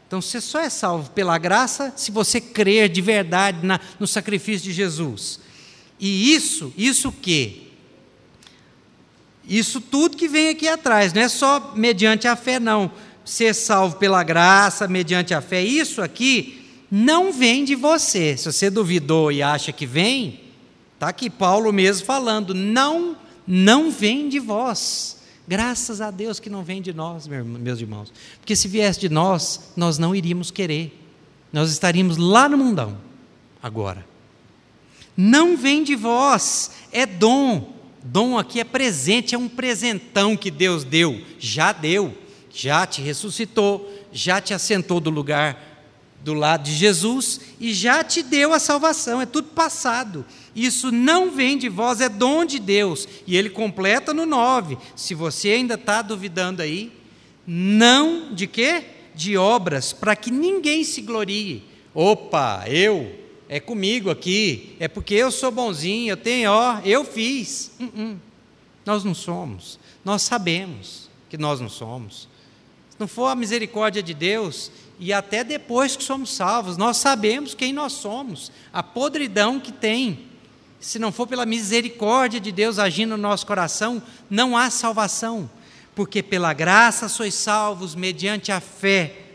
Então 0.07 0.19
você 0.19 0.41
só 0.41 0.61
é 0.61 0.69
salvo 0.71 1.11
pela 1.11 1.37
graça 1.37 1.93
se 1.95 2.09
você 2.09 2.41
crer 2.41 2.89
de 2.89 3.01
verdade 3.01 3.63
na, 3.63 3.79
no 3.99 4.07
sacrifício 4.07 4.63
de 4.63 4.73
Jesus. 4.73 5.41
E 5.99 6.33
isso, 6.33 6.73
isso 6.75 7.11
que? 7.11 7.68
Isso 9.49 9.81
tudo 9.81 10.15
que 10.15 10.27
vem 10.27 10.49
aqui 10.49 10.67
atrás, 10.67 11.11
não 11.11 11.23
é 11.23 11.27
só 11.27 11.73
mediante 11.75 12.27
a 12.27 12.35
fé, 12.35 12.59
não. 12.59 12.91
Ser 13.25 13.55
salvo 13.55 13.95
pela 13.95 14.23
graça, 14.23 14.87
mediante 14.87 15.33
a 15.33 15.41
fé, 15.41 15.63
isso 15.63 16.01
aqui 16.03 16.67
não 16.91 17.33
vem 17.33 17.65
de 17.65 17.73
você. 17.73 18.37
Se 18.37 18.51
você 18.51 18.69
duvidou 18.69 19.31
e 19.31 19.41
acha 19.41 19.71
que 19.71 19.87
vem, 19.87 20.39
está 20.93 21.09
aqui 21.09 21.29
Paulo 21.29 21.73
mesmo 21.73 22.05
falando, 22.05 22.53
não, 22.53 23.17
não 23.47 23.89
vem 23.89 24.29
de 24.29 24.39
vós. 24.39 25.17
Graças 25.47 25.99
a 25.99 26.11
Deus 26.11 26.39
que 26.39 26.49
não 26.49 26.63
vem 26.63 26.79
de 26.79 26.93
nós, 26.93 27.27
meus 27.27 27.79
irmãos. 27.79 28.13
Porque 28.39 28.55
se 28.55 28.67
viesse 28.67 28.99
de 28.99 29.09
nós, 29.09 29.71
nós 29.75 29.97
não 29.97 30.13
iríamos 30.15 30.51
querer. 30.51 30.95
Nós 31.51 31.71
estaríamos 31.71 32.17
lá 32.17 32.47
no 32.47 32.55
mundão, 32.55 32.99
agora. 33.61 34.05
Não 35.17 35.57
vem 35.57 35.83
de 35.83 35.95
vós, 35.95 36.69
é 36.91 37.07
dom. 37.07 37.78
Dom 38.03 38.37
aqui 38.37 38.59
é 38.59 38.63
presente, 38.63 39.35
é 39.35 39.37
um 39.37 39.49
presentão 39.49 40.37
que 40.37 40.49
Deus 40.49 40.83
deu, 40.83 41.21
já 41.37 41.71
deu, 41.71 42.17
já 42.51 42.85
te 42.85 43.01
ressuscitou, 43.01 43.89
já 44.11 44.39
te 44.39 44.53
assentou 44.53 44.99
do 44.99 45.09
lugar 45.09 45.69
do 46.21 46.33
lado 46.33 46.63
de 46.63 46.73
Jesus 46.73 47.39
e 47.59 47.73
já 47.73 48.03
te 48.03 48.21
deu 48.21 48.53
a 48.53 48.59
salvação, 48.59 49.21
é 49.21 49.25
tudo 49.25 49.49
passado. 49.49 50.25
Isso 50.55 50.91
não 50.91 51.31
vem 51.31 51.57
de 51.57 51.69
vós, 51.69 52.01
é 52.01 52.09
dom 52.09 52.43
de 52.43 52.59
Deus. 52.59 53.07
E 53.25 53.37
ele 53.37 53.49
completa 53.49 54.13
no 54.13 54.25
9. 54.25 54.77
Se 54.95 55.13
você 55.13 55.51
ainda 55.51 55.75
está 55.75 56.01
duvidando 56.01 56.61
aí, 56.61 56.91
não 57.45 58.33
de 58.33 58.47
quê? 58.47 58.83
De 59.15 59.37
obras, 59.37 59.93
para 59.93 60.15
que 60.15 60.31
ninguém 60.31 60.83
se 60.83 61.01
glorie. 61.01 61.63
Opa, 61.93 62.65
eu, 62.67 63.18
é 63.49 63.59
comigo 63.59 64.11
aqui, 64.11 64.75
é 64.79 64.87
porque 64.87 65.15
eu 65.15 65.31
sou 65.31 65.51
bonzinho, 65.51 66.11
eu 66.11 66.17
tenho, 66.17 66.51
ó, 66.51 66.79
eu 66.85 67.03
fiz. 67.03 67.71
Uh 67.79 67.85
-uh. 67.85 68.17
Nós 68.85 69.03
não 69.03 69.15
somos, 69.15 69.79
nós 70.05 70.21
sabemos 70.21 71.09
que 71.27 71.37
nós 71.37 71.59
não 71.59 71.67
somos. 71.67 72.29
Se 72.91 72.95
não 72.99 73.07
for 73.07 73.25
a 73.25 73.35
misericórdia 73.35 74.03
de 74.03 74.13
Deus, 74.13 74.71
e 74.99 75.11
até 75.11 75.43
depois 75.43 75.95
que 75.95 76.03
somos 76.03 76.31
salvos, 76.31 76.77
nós 76.77 76.97
sabemos 76.97 77.55
quem 77.55 77.73
nós 77.73 77.93
somos, 77.93 78.51
a 78.71 78.83
podridão 78.83 79.59
que 79.59 79.71
tem. 79.71 80.27
Se 80.79 80.99
não 80.99 81.11
for 81.11 81.25
pela 81.25 81.45
misericórdia 81.45 82.39
de 82.39 82.51
Deus 82.51 82.77
agindo 82.77 83.11
no 83.11 83.17
nosso 83.17 83.47
coração, 83.47 84.01
não 84.29 84.55
há 84.55 84.69
salvação, 84.69 85.49
porque 85.95 86.21
pela 86.21 86.53
graça 86.53 87.09
sois 87.09 87.33
salvos 87.33 87.95
mediante 87.95 88.51
a 88.51 88.59
fé. 88.59 89.28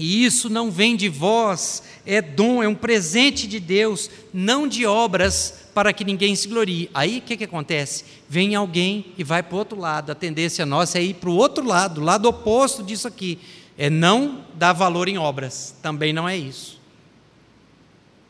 E 0.00 0.24
isso 0.24 0.48
não 0.48 0.70
vem 0.70 0.96
de 0.96 1.08
vós, 1.08 1.82
é 2.06 2.22
dom, 2.22 2.62
é 2.62 2.68
um 2.68 2.74
presente 2.74 3.46
de 3.46 3.60
Deus, 3.60 4.10
não 4.32 4.66
de 4.66 4.86
obras 4.86 5.68
para 5.74 5.92
que 5.92 6.04
ninguém 6.04 6.34
se 6.34 6.48
glorie. 6.48 6.90
Aí 6.94 7.18
o 7.18 7.22
que, 7.22 7.36
que 7.36 7.44
acontece? 7.44 8.04
Vem 8.28 8.54
alguém 8.54 9.12
e 9.18 9.22
vai 9.22 9.42
para 9.42 9.54
o 9.54 9.58
outro 9.58 9.78
lado, 9.78 10.10
a 10.10 10.14
tendência 10.14 10.64
nossa 10.64 10.98
é 10.98 11.02
ir 11.02 11.14
para 11.14 11.30
o 11.30 11.36
outro 11.36 11.64
lado, 11.64 12.00
lado 12.00 12.28
oposto 12.28 12.82
disso 12.82 13.06
aqui 13.06 13.38
é 13.80 13.88
não 13.88 14.44
dar 14.56 14.74
valor 14.74 15.08
em 15.08 15.16
obras, 15.16 15.74
também 15.80 16.12
não 16.12 16.28
é 16.28 16.36
isso. 16.36 16.78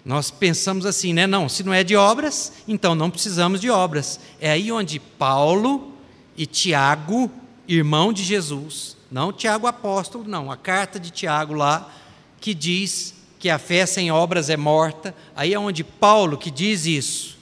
Nós 0.04 0.30
pensamos 0.30 0.86
assim, 0.86 1.12
né? 1.12 1.26
Não, 1.26 1.48
se 1.48 1.64
não 1.64 1.74
é 1.74 1.82
de 1.82 1.96
obras, 1.96 2.52
então 2.68 2.94
não 2.94 3.10
precisamos 3.10 3.60
de 3.60 3.68
obras. 3.68 4.20
É 4.40 4.52
aí 4.52 4.70
onde 4.70 5.00
Paulo 5.00 5.92
e 6.36 6.46
Tiago, 6.46 7.28
irmão 7.76 8.12
de 8.12 8.22
Jesus, 8.24 8.96
não 9.10 9.32
Tiago 9.32 9.66
apóstolo, 9.66 10.24
não, 10.26 10.50
a 10.50 10.56
carta 10.56 10.98
de 10.98 11.10
Tiago 11.10 11.54
lá, 11.54 11.92
que 12.40 12.52
diz 12.54 13.14
que 13.38 13.48
a 13.48 13.58
fé 13.58 13.86
sem 13.86 14.10
obras 14.10 14.50
é 14.50 14.56
morta, 14.56 15.14
aí 15.36 15.54
é 15.54 15.58
onde 15.58 15.84
Paulo 15.84 16.36
que 16.36 16.50
diz 16.50 16.84
isso, 16.84 17.38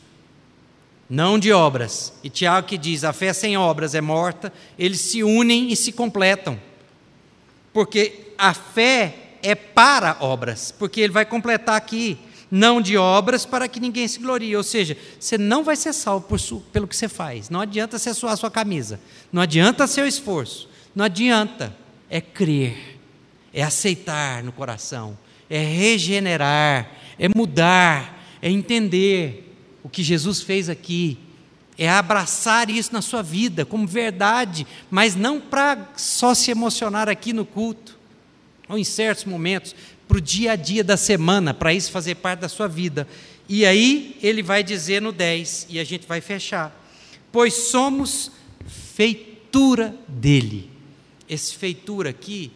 não 1.08 1.38
de 1.38 1.52
obras, 1.52 2.12
e 2.22 2.28
Tiago 2.28 2.66
que 2.66 2.76
diz 2.76 3.04
a 3.04 3.12
fé 3.12 3.32
sem 3.32 3.56
obras 3.56 3.94
é 3.94 4.00
morta, 4.00 4.52
eles 4.78 5.00
se 5.00 5.22
unem 5.22 5.72
e 5.72 5.76
se 5.76 5.92
completam. 5.92 6.60
Porque 7.72 8.32
a 8.36 8.52
fé 8.52 9.14
é 9.42 9.54
para 9.54 10.18
obras, 10.20 10.70
porque 10.70 11.00
ele 11.00 11.12
vai 11.12 11.24
completar 11.24 11.76
aqui, 11.76 12.18
não 12.50 12.80
de 12.80 12.96
obras 12.96 13.44
para 13.44 13.68
que 13.68 13.80
ninguém 13.80 14.08
se 14.08 14.18
glorie, 14.18 14.56
ou 14.56 14.62
seja, 14.62 14.96
você 15.18 15.36
não 15.36 15.62
vai 15.62 15.76
ser 15.76 15.92
salvo 15.92 16.26
por, 16.26 16.40
pelo 16.72 16.88
que 16.88 16.96
você 16.96 17.08
faz, 17.08 17.50
não 17.50 17.60
adianta 17.60 17.98
você 17.98 18.14
suar 18.14 18.36
sua 18.36 18.50
camisa, 18.50 19.00
não 19.32 19.42
adianta 19.42 19.86
seu 19.86 20.06
esforço, 20.06 20.68
não 20.94 21.04
adianta, 21.04 21.74
é 22.08 22.20
crer, 22.20 22.98
é 23.52 23.62
aceitar 23.62 24.42
no 24.42 24.52
coração, 24.52 25.16
é 25.48 25.62
regenerar, 25.62 26.90
é 27.18 27.28
mudar, 27.34 28.24
é 28.40 28.50
entender 28.50 29.54
o 29.82 29.88
que 29.88 30.02
Jesus 30.02 30.40
fez 30.40 30.68
aqui, 30.68 31.18
é 31.76 31.88
abraçar 31.88 32.68
isso 32.70 32.92
na 32.92 33.00
sua 33.00 33.22
vida 33.22 33.64
como 33.64 33.86
verdade, 33.86 34.66
mas 34.90 35.14
não 35.14 35.40
para 35.40 35.92
só 35.96 36.34
se 36.34 36.50
emocionar 36.50 37.08
aqui 37.08 37.32
no 37.32 37.44
culto, 37.44 37.96
ou 38.68 38.76
em 38.76 38.84
certos 38.84 39.24
momentos, 39.24 39.74
para 40.08 40.16
o 40.16 40.20
dia 40.20 40.52
a 40.52 40.56
dia 40.56 40.82
da 40.82 40.96
semana, 40.96 41.52
para 41.52 41.74
isso 41.74 41.92
fazer 41.92 42.14
parte 42.16 42.40
da 42.40 42.48
sua 42.48 42.66
vida. 42.66 43.06
E 43.46 43.66
aí 43.66 44.16
ele 44.22 44.42
vai 44.42 44.64
dizer 44.64 45.02
no 45.02 45.12
10, 45.12 45.66
e 45.68 45.78
a 45.78 45.84
gente 45.84 46.06
vai 46.06 46.20
fechar: 46.20 46.74
Pois 47.30 47.54
somos 47.54 48.32
feitura 48.66 49.94
dele. 50.08 50.70
Esse 51.28 51.54
feitura 51.54 52.10
aqui, 52.10 52.50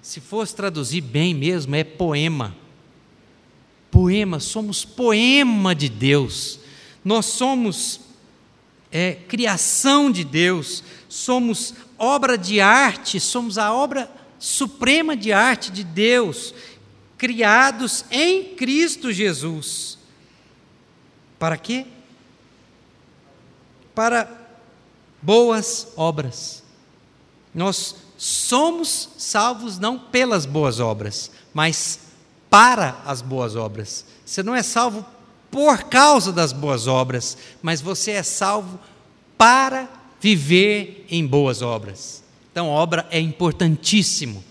se 0.00 0.20
fosse 0.20 0.56
traduzir 0.56 1.02
bem 1.02 1.34
mesmo, 1.34 1.74
é 1.76 1.84
poema. 1.84 2.56
Poema, 3.90 4.40
somos 4.40 4.84
poema 4.84 5.74
de 5.74 5.88
Deus. 5.88 6.58
Nós 7.04 7.26
somos 7.26 8.00
é, 8.90 9.12
criação 9.28 10.10
de 10.10 10.24
Deus, 10.24 10.82
somos 11.08 11.74
obra 11.98 12.38
de 12.38 12.60
arte, 12.60 13.20
somos 13.20 13.58
a 13.58 13.72
obra 13.72 14.10
suprema 14.38 15.16
de 15.16 15.32
arte 15.32 15.70
de 15.70 15.82
Deus, 15.82 16.54
criados 17.16 18.04
em 18.10 18.54
Cristo 18.54 19.12
Jesus. 19.12 19.98
Para 21.38 21.56
quê? 21.56 21.86
Para 23.94 24.28
boas 25.20 25.88
obras. 25.96 26.62
Nós 27.54 27.96
somos 28.16 29.10
salvos 29.16 29.78
não 29.78 29.98
pelas 29.98 30.46
boas 30.46 30.80
obras, 30.80 31.30
mas 31.52 31.98
para 32.50 33.00
as 33.04 33.20
boas 33.22 33.56
obras. 33.56 34.04
Você 34.24 34.42
não 34.42 34.54
é 34.54 34.62
salvo 34.62 35.04
por 35.50 35.84
causa 35.84 36.32
das 36.32 36.52
boas 36.52 36.86
obras, 36.86 37.36
mas 37.62 37.80
você 37.80 38.12
é 38.12 38.22
salvo 38.22 38.78
para 39.38 39.88
viver 40.20 41.06
em 41.10 41.26
boas 41.26 41.62
obras. 41.62 42.22
Então, 42.50 42.68
obra 42.68 43.06
é 43.10 43.20
importantíssimo. 43.20 44.42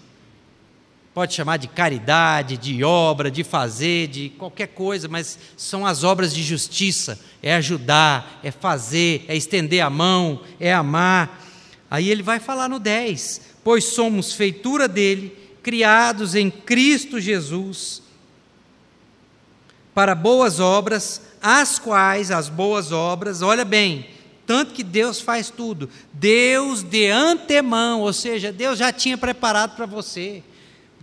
Pode 1.14 1.34
chamar 1.34 1.58
de 1.58 1.68
caridade, 1.68 2.58
de 2.58 2.84
obra, 2.84 3.30
de 3.30 3.44
fazer, 3.44 4.08
de 4.08 4.30
qualquer 4.30 4.68
coisa, 4.68 5.08
mas 5.08 5.38
são 5.56 5.86
as 5.86 6.04
obras 6.04 6.34
de 6.34 6.42
justiça. 6.42 7.20
É 7.42 7.54
ajudar, 7.56 8.40
é 8.44 8.50
fazer, 8.50 9.24
é 9.28 9.36
estender 9.36 9.82
a 9.82 9.90
mão, 9.90 10.42
é 10.60 10.74
amar. 10.74 11.40
Aí 11.90 12.10
ele 12.10 12.24
vai 12.24 12.40
falar 12.40 12.68
no 12.68 12.80
10: 12.80 13.42
Pois 13.64 13.84
somos 13.84 14.34
feitura 14.34 14.88
dele, 14.88 15.38
criados 15.62 16.34
em 16.34 16.50
Cristo 16.50 17.20
Jesus 17.20 18.02
para 19.94 20.16
boas 20.16 20.60
obras, 20.60 21.22
as 21.42 21.78
quais 21.78 22.32
as 22.32 22.50
boas 22.50 22.92
obras, 22.92 23.42
olha 23.42 23.64
bem, 23.64 24.08
tanto 24.46 24.74
que 24.74 24.84
Deus 24.84 25.22
faz 25.22 25.50
tudo. 25.50 25.90
Deus 26.12 26.82
de 26.82 27.08
antemão, 27.10 28.02
ou 28.02 28.12
seja, 28.12 28.52
Deus 28.52 28.80
já 28.80 28.92
tinha 28.92 29.18
preparado 29.18 29.76
para 29.76 29.86
você. 29.86 30.44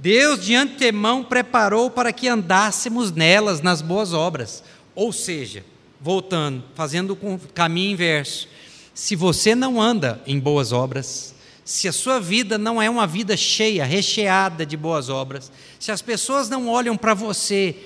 Deus 0.01 0.43
de 0.43 0.55
antemão 0.55 1.23
preparou 1.23 1.91
para 1.91 2.11
que 2.11 2.27
andássemos 2.27 3.13
nelas, 3.13 3.61
nas 3.61 3.83
boas 3.83 4.15
obras. 4.15 4.65
Ou 4.95 5.13
seja, 5.13 5.63
voltando, 6.01 6.65
fazendo 6.75 7.13
o 7.21 7.39
caminho 7.53 7.93
inverso. 7.93 8.49
Se 8.95 9.15
você 9.15 9.55
não 9.55 9.81
anda 9.81 10.19
em 10.27 10.41
boas 10.41 10.73
obras, 10.73 11.35
se 11.67 11.87
a 11.87 11.93
sua 11.93 12.19
vida 12.19 12.57
não 12.57 12.81
é 12.81 12.89
uma 12.89 13.07
vida 13.07 13.37
cheia, 13.37 13.85
recheada 13.85 14.65
de 14.65 14.75
boas 14.75 15.11
obras, 15.11 15.53
se 15.79 15.93
as 15.93 16.01
pessoas 16.01 16.49
não 16.49 16.67
olham 16.67 16.97
para 16.97 17.13
você 17.13 17.77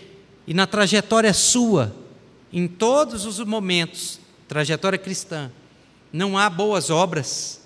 e 0.47 0.55
na 0.55 0.69
trajetória 0.69 1.35
sua, 1.35 1.97
em 2.53 2.69
todos 2.69 3.27
os 3.27 3.41
momentos, 3.41 4.21
trajetória 4.47 4.99
cristã, 4.99 5.51
não 6.13 6.39
há 6.39 6.49
boas 6.49 6.91
obras, 6.91 7.61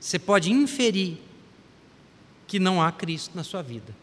você 0.00 0.18
pode 0.18 0.50
inferir 0.50 1.18
que 2.52 2.58
não 2.58 2.82
há 2.82 2.92
Cristo 2.92 3.30
na 3.34 3.42
sua 3.42 3.62
vida. 3.62 3.96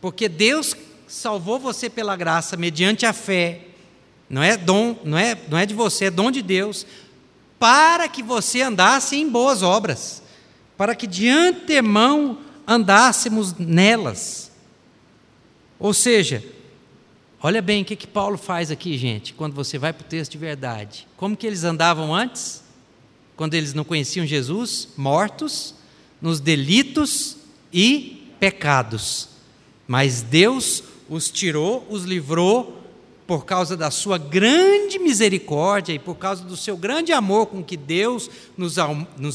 Porque 0.00 0.28
Deus 0.28 0.76
salvou 1.08 1.58
você 1.58 1.90
pela 1.90 2.14
graça 2.14 2.56
mediante 2.56 3.04
a 3.04 3.12
fé. 3.12 3.62
Não 4.30 4.40
é 4.40 4.56
dom, 4.56 4.96
não 5.02 5.18
é, 5.18 5.36
não 5.48 5.58
é 5.58 5.66
de 5.66 5.74
você, 5.74 6.04
é 6.04 6.10
dom 6.12 6.30
de 6.30 6.40
Deus, 6.40 6.86
para 7.58 8.08
que 8.08 8.22
você 8.22 8.62
andasse 8.62 9.16
em 9.16 9.28
boas 9.28 9.64
obras, 9.64 10.22
para 10.76 10.94
que 10.94 11.04
de 11.04 11.28
antemão 11.28 12.38
andássemos 12.64 13.52
nelas. 13.54 14.52
Ou 15.80 15.92
seja, 15.92 16.44
olha 17.42 17.60
bem 17.60 17.82
o 17.82 17.84
que, 17.84 17.96
que 17.96 18.06
Paulo 18.06 18.38
faz 18.38 18.70
aqui, 18.70 18.96
gente, 18.96 19.34
quando 19.34 19.54
você 19.54 19.78
vai 19.78 19.92
para 19.92 20.06
o 20.06 20.08
texto 20.08 20.30
de 20.30 20.38
verdade. 20.38 21.08
Como 21.16 21.36
que 21.36 21.44
eles 21.44 21.64
andavam 21.64 22.14
antes? 22.14 22.62
Quando 23.36 23.54
eles 23.54 23.74
não 23.74 23.82
conheciam 23.82 24.24
Jesus? 24.24 24.90
Mortos 24.96 25.74
nos 26.22 26.38
delitos 26.38 27.37
e 27.72 28.32
pecados. 28.38 29.28
Mas 29.86 30.22
Deus 30.22 30.82
os 31.08 31.30
tirou, 31.30 31.86
os 31.88 32.04
livrou 32.04 32.78
por 33.26 33.44
causa 33.44 33.76
da 33.76 33.90
sua 33.90 34.16
grande 34.16 34.98
misericórdia 34.98 35.92
e 35.92 35.98
por 35.98 36.14
causa 36.14 36.42
do 36.42 36.56
seu 36.56 36.78
grande 36.78 37.12
amor 37.12 37.46
com 37.48 37.62
que 37.62 37.76
Deus 37.76 38.30
nos, 38.56 38.78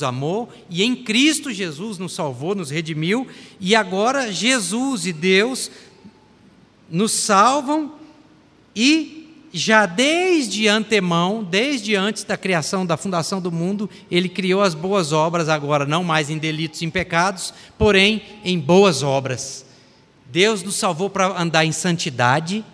amou 0.01 0.49
e 0.67 0.81
em 0.81 0.95
Cristo 0.95 1.51
Jesus 1.51 1.99
nos 1.99 2.13
salvou, 2.13 2.55
nos 2.55 2.71
redimiu, 2.71 3.27
e 3.59 3.75
agora 3.75 4.31
Jesus 4.31 5.05
e 5.05 5.13
Deus 5.13 5.69
nos 6.89 7.11
salvam 7.11 7.93
e 8.75 9.22
já 9.53 9.85
desde 9.85 10.67
antemão, 10.67 11.43
desde 11.43 11.95
antes 11.95 12.23
da 12.23 12.35
criação, 12.35 12.83
da 12.83 12.97
fundação 12.97 13.39
do 13.39 13.51
mundo, 13.51 13.87
ele 14.09 14.27
criou 14.27 14.63
as 14.63 14.73
boas 14.73 15.13
obras, 15.13 15.47
agora 15.47 15.85
não 15.85 16.03
mais 16.03 16.31
em 16.31 16.39
delitos 16.39 16.81
e 16.81 16.85
em 16.85 16.89
pecados, 16.89 17.53
porém 17.77 18.23
em 18.43 18.59
boas 18.59 19.03
obras. 19.03 19.63
Deus 20.31 20.63
nos 20.63 20.75
salvou 20.75 21.07
para 21.07 21.39
andar 21.39 21.63
em 21.63 21.71
santidade, 21.71 22.65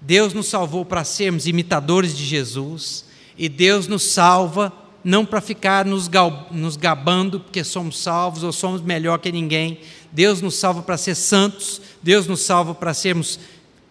Deus 0.00 0.34
nos 0.34 0.48
salvou 0.48 0.84
para 0.84 1.04
sermos 1.04 1.46
imitadores 1.46 2.16
de 2.16 2.24
Jesus, 2.24 3.04
e 3.36 3.48
Deus 3.48 3.86
nos 3.86 4.02
salva 4.02 4.72
não 5.04 5.24
para 5.24 5.40
ficar 5.40 5.84
nos, 5.84 6.10
nos 6.50 6.76
gabando 6.76 7.38
porque 7.38 7.62
somos 7.62 7.96
salvos 7.98 8.42
ou 8.42 8.52
somos 8.52 8.82
melhor 8.82 9.18
que 9.18 9.30
ninguém. 9.30 9.78
Deus 10.10 10.42
nos 10.42 10.56
salva 10.56 10.82
para 10.82 10.96
ser 10.96 11.14
santos, 11.14 11.80
Deus 12.02 12.26
nos 12.26 12.40
salva 12.40 12.74
para 12.74 12.92
sermos 12.92 13.38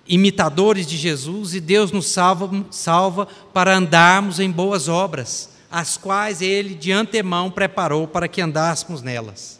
imitadores 0.07 0.87
de 0.87 0.97
Jesus 0.97 1.53
e 1.53 1.59
Deus 1.59 1.91
nos 1.91 2.07
salva, 2.07 2.65
salva 2.71 3.25
para 3.53 3.75
andarmos 3.75 4.39
em 4.39 4.49
boas 4.49 4.87
obras, 4.87 5.49
as 5.69 5.97
quais 5.97 6.41
Ele 6.41 6.73
de 6.73 6.91
antemão 6.91 7.51
preparou 7.51 8.07
para 8.07 8.27
que 8.27 8.41
andássemos 8.41 9.01
nelas. 9.01 9.59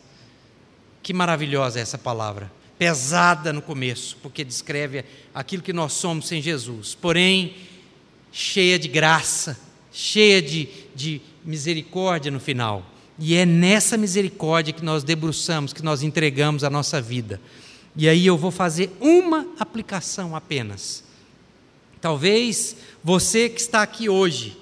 Que 1.03 1.13
maravilhosa 1.13 1.79
é 1.79 1.81
essa 1.81 1.97
palavra, 1.97 2.51
pesada 2.77 3.51
no 3.51 3.61
começo, 3.61 4.17
porque 4.21 4.43
descreve 4.43 5.05
aquilo 5.33 5.63
que 5.63 5.73
nós 5.73 5.93
somos 5.93 6.27
sem 6.27 6.41
Jesus, 6.41 6.95
porém 6.95 7.55
cheia 8.31 8.77
de 8.77 8.87
graça, 8.87 9.59
cheia 9.91 10.41
de, 10.41 10.69
de 10.95 11.21
misericórdia 11.43 12.31
no 12.31 12.39
final. 12.39 12.85
E 13.19 13.35
é 13.35 13.45
nessa 13.45 13.97
misericórdia 13.97 14.73
que 14.73 14.85
nós 14.85 15.03
debruçamos, 15.03 15.73
que 15.73 15.83
nós 15.83 16.03
entregamos 16.03 16.63
a 16.63 16.69
nossa 16.69 17.01
vida. 17.01 17.41
E 17.97 18.07
aí 18.07 18.27
eu 18.27 18.37
vou 18.37 18.51
fazer 18.51 18.95
uma 19.01 19.47
aplicação 19.59 20.35
apenas. 20.35 21.03
Talvez 21.99 22.75
você 23.03 23.49
que 23.49 23.59
está 23.59 23.81
aqui 23.81 24.07
hoje, 24.07 24.55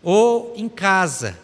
ou 0.00 0.54
em 0.56 0.68
casa, 0.68 1.36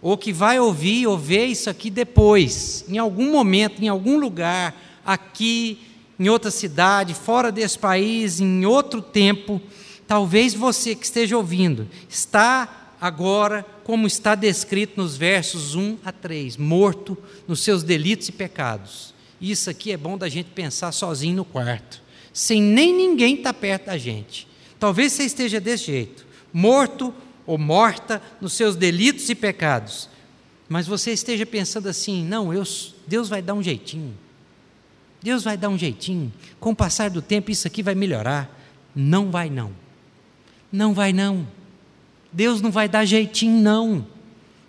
ou 0.00 0.16
que 0.16 0.32
vai 0.32 0.58
ouvir 0.58 1.06
ou 1.06 1.18
ver 1.18 1.46
isso 1.46 1.68
aqui 1.68 1.90
depois, 1.90 2.82
em 2.88 2.96
algum 2.96 3.30
momento, 3.30 3.82
em 3.82 3.88
algum 3.88 4.18
lugar, 4.18 4.74
aqui, 5.04 5.80
em 6.18 6.30
outra 6.30 6.50
cidade, 6.50 7.12
fora 7.12 7.52
desse 7.52 7.78
país, 7.78 8.40
em 8.40 8.64
outro 8.64 9.02
tempo, 9.02 9.60
talvez 10.06 10.54
você 10.54 10.94
que 10.94 11.04
esteja 11.04 11.36
ouvindo, 11.36 11.86
está 12.08 12.94
agora, 12.98 13.66
como 13.84 14.06
está 14.06 14.34
descrito 14.34 14.98
nos 14.98 15.14
versos 15.14 15.74
1 15.74 15.98
a 16.02 16.10
3, 16.10 16.56
morto 16.56 17.18
nos 17.46 17.60
seus 17.60 17.82
delitos 17.82 18.30
e 18.30 18.32
pecados. 18.32 19.13
Isso 19.40 19.68
aqui 19.68 19.92
é 19.92 19.96
bom 19.96 20.16
da 20.16 20.28
gente 20.28 20.50
pensar 20.50 20.92
sozinho 20.92 21.36
no 21.36 21.44
quarto, 21.44 22.02
sem 22.32 22.60
nem 22.62 22.94
ninguém 22.94 23.36
estar 23.36 23.52
tá 23.52 23.58
perto 23.58 23.86
da 23.86 23.98
gente. 23.98 24.46
Talvez 24.78 25.12
você 25.12 25.24
esteja 25.24 25.60
desse 25.60 25.86
jeito, 25.86 26.26
morto 26.52 27.12
ou 27.46 27.58
morta 27.58 28.22
nos 28.40 28.52
seus 28.52 28.76
delitos 28.76 29.28
e 29.28 29.34
pecados, 29.34 30.08
mas 30.68 30.86
você 30.86 31.12
esteja 31.12 31.44
pensando 31.44 31.88
assim: 31.88 32.24
não, 32.24 32.52
eu, 32.52 32.62
Deus 33.06 33.28
vai 33.28 33.42
dar 33.42 33.54
um 33.54 33.62
jeitinho. 33.62 34.14
Deus 35.22 35.42
vai 35.42 35.56
dar 35.56 35.70
um 35.70 35.78
jeitinho. 35.78 36.30
Com 36.60 36.72
o 36.72 36.76
passar 36.76 37.08
do 37.08 37.22
tempo, 37.22 37.50
isso 37.50 37.66
aqui 37.66 37.82
vai 37.82 37.94
melhorar. 37.94 38.60
Não 38.94 39.30
vai, 39.30 39.48
não. 39.48 39.72
Não 40.70 40.92
vai, 40.92 41.14
não. 41.14 41.46
Deus 42.30 42.60
não 42.60 42.70
vai 42.70 42.88
dar 42.88 43.06
jeitinho, 43.06 43.58
não. 43.58 44.06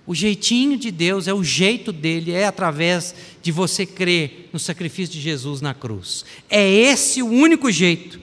O 0.07 0.13
jeitinho 0.13 0.77
de 0.77 0.91
Deus 0.91 1.27
é 1.27 1.33
o 1.33 1.43
jeito 1.43 1.91
dele, 1.91 2.31
é 2.31 2.45
através 2.45 3.15
de 3.41 3.51
você 3.51 3.85
crer 3.85 4.49
no 4.53 4.59
sacrifício 4.59 5.13
de 5.13 5.21
Jesus 5.21 5.61
na 5.61 5.73
cruz. 5.73 6.23
É 6.47 6.69
esse 6.69 7.23
o 7.23 7.27
único 7.27 7.71
jeito. 7.71 8.19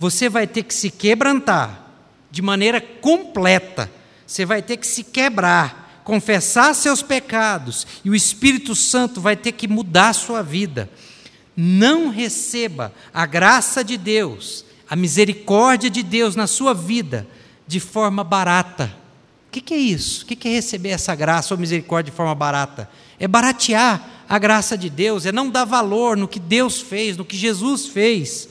Você 0.00 0.28
vai 0.28 0.48
ter 0.48 0.64
que 0.64 0.74
se 0.74 0.90
quebrantar 0.90 1.90
de 2.28 2.42
maneira 2.42 2.80
completa. 2.80 3.90
Você 4.26 4.44
vai 4.44 4.62
ter 4.62 4.76
que 4.78 4.86
se 4.86 5.04
quebrar, 5.04 6.02
confessar 6.02 6.74
seus 6.74 7.02
pecados, 7.02 7.86
e 8.04 8.10
o 8.10 8.14
Espírito 8.16 8.74
Santo 8.74 9.20
vai 9.20 9.36
ter 9.36 9.52
que 9.52 9.68
mudar 9.68 10.12
sua 10.14 10.42
vida. 10.42 10.90
Não 11.56 12.08
receba 12.08 12.92
a 13.14 13.26
graça 13.26 13.84
de 13.84 13.96
Deus, 13.96 14.64
a 14.90 14.96
misericórdia 14.96 15.88
de 15.88 16.02
Deus 16.02 16.34
na 16.34 16.48
sua 16.48 16.74
vida 16.74 17.28
de 17.68 17.78
forma 17.78 18.24
barata 18.24 19.01
que, 19.52 19.60
que 19.60 19.74
é 19.74 19.78
isso? 19.78 20.24
O 20.24 20.26
que, 20.26 20.34
que 20.34 20.48
é 20.48 20.52
receber 20.52 20.88
essa 20.88 21.14
graça 21.14 21.52
ou 21.52 21.60
misericórdia 21.60 22.10
de 22.10 22.16
forma 22.16 22.34
barata? 22.34 22.88
É 23.20 23.28
baratear 23.28 24.24
a 24.26 24.38
graça 24.38 24.78
de 24.78 24.88
Deus, 24.88 25.26
é 25.26 25.32
não 25.32 25.50
dar 25.50 25.66
valor 25.66 26.16
no 26.16 26.26
que 26.26 26.40
Deus 26.40 26.80
fez, 26.80 27.18
no 27.18 27.24
que 27.24 27.36
Jesus 27.36 27.86
fez. 27.86 28.48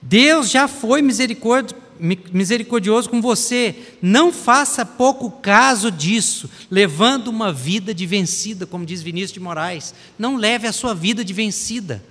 Deus 0.00 0.50
já 0.50 0.68
foi 0.68 1.02
misericordioso 1.02 3.10
com 3.10 3.20
você. 3.20 3.74
Não 4.00 4.32
faça 4.32 4.86
pouco 4.86 5.32
caso 5.32 5.90
disso, 5.90 6.48
levando 6.70 7.26
uma 7.26 7.52
vida 7.52 7.92
de 7.92 8.06
vencida, 8.06 8.66
como 8.66 8.86
diz 8.86 9.02
Vinícius 9.02 9.32
de 9.32 9.40
Moraes. 9.40 9.92
Não 10.16 10.36
leve 10.36 10.68
a 10.68 10.72
sua 10.72 10.94
vida 10.94 11.24
de 11.24 11.32
vencida. 11.32 12.04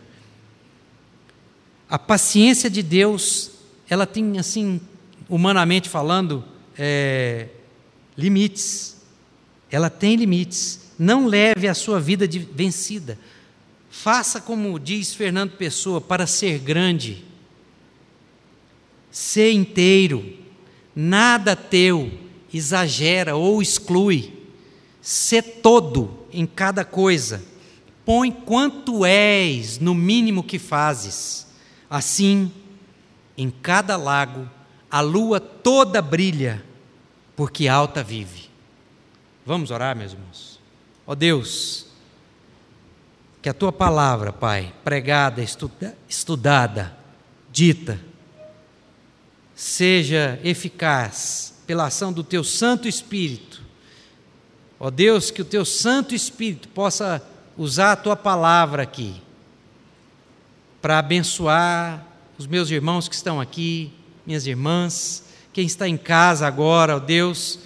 A 1.90 1.98
paciência 1.98 2.70
de 2.70 2.84
Deus, 2.84 3.52
ela 3.90 4.06
tem, 4.06 4.40
assim, 4.40 4.82
humanamente 5.30 5.88
falando, 5.88 6.44
é, 6.78 7.48
limites. 8.18 8.98
Ela 9.70 9.90
tem 9.90 10.16
limites. 10.16 10.92
Não 10.98 11.28
leve 11.28 11.68
a 11.68 11.74
sua 11.74 12.00
vida 12.00 12.28
de 12.28 12.40
vencida. 12.40 13.18
Faça 13.90 14.42
como 14.42 14.80
diz 14.80 15.14
Fernando 15.14 15.52
Pessoa, 15.52 16.00
para 16.02 16.28
ser 16.28 16.60
grande. 16.60 17.24
Ser 19.12 19.52
inteiro. 19.52 20.34
Nada 20.96 21.56
teu 21.56 22.12
exagera 22.54 23.36
ou 23.36 23.62
exclui. 23.62 24.34
Ser 25.02 25.42
todo 25.62 26.26
em 26.32 26.46
cada 26.46 26.84
coisa. 26.84 27.44
Põe 28.06 28.32
quanto 28.32 29.06
és 29.06 29.80
no 29.80 29.96
mínimo 29.96 30.44
que 30.44 30.60
fazes. 30.60 31.48
Assim, 31.90 32.52
em 33.38 33.50
cada 33.50 33.98
lago 33.98 34.50
a 34.96 35.02
lua 35.02 35.42
toda 35.42 36.02
brilha, 36.02 36.64
porque 37.36 37.68
alta 37.68 38.04
vive. 38.04 38.50
Vamos 39.46 39.72
orar, 39.72 39.96
meus 39.96 40.14
irmãos? 40.14 40.60
Ó 41.06 41.12
oh 41.12 41.16
Deus, 41.16 41.86
que 43.42 43.50
a 43.50 43.54
tua 43.54 43.72
palavra, 43.72 44.34
Pai, 44.34 44.74
pregada, 44.84 45.42
estuda, 45.42 45.96
estudada, 46.10 46.98
dita, 47.52 48.00
seja 49.54 50.40
eficaz 50.44 51.54
pela 51.68 51.86
ação 51.86 52.12
do 52.12 52.24
teu 52.24 52.44
Santo 52.44 52.88
Espírito. 52.88 53.62
Ó 54.80 54.88
oh 54.88 54.92
Deus, 54.92 55.30
que 55.30 55.42
o 55.42 55.46
teu 55.46 55.64
Santo 55.64 56.16
Espírito 56.16 56.68
possa 56.70 57.22
usar 57.58 57.94
a 57.94 57.96
tua 57.96 58.16
palavra 58.16 58.84
aqui 58.84 59.22
para 60.82 61.00
abençoar 61.00 62.06
os 62.38 62.46
meus 62.46 62.70
irmãos 62.70 63.08
que 63.08 63.16
estão 63.16 63.40
aqui, 63.40 63.94
minhas 64.26 64.46
irmãs, 64.46 65.25
quem 65.56 65.66
está 65.66 65.88
em 65.88 65.96
casa 65.96 66.46
agora, 66.46 66.98
ó 66.98 67.00
Deus, 67.00 67.60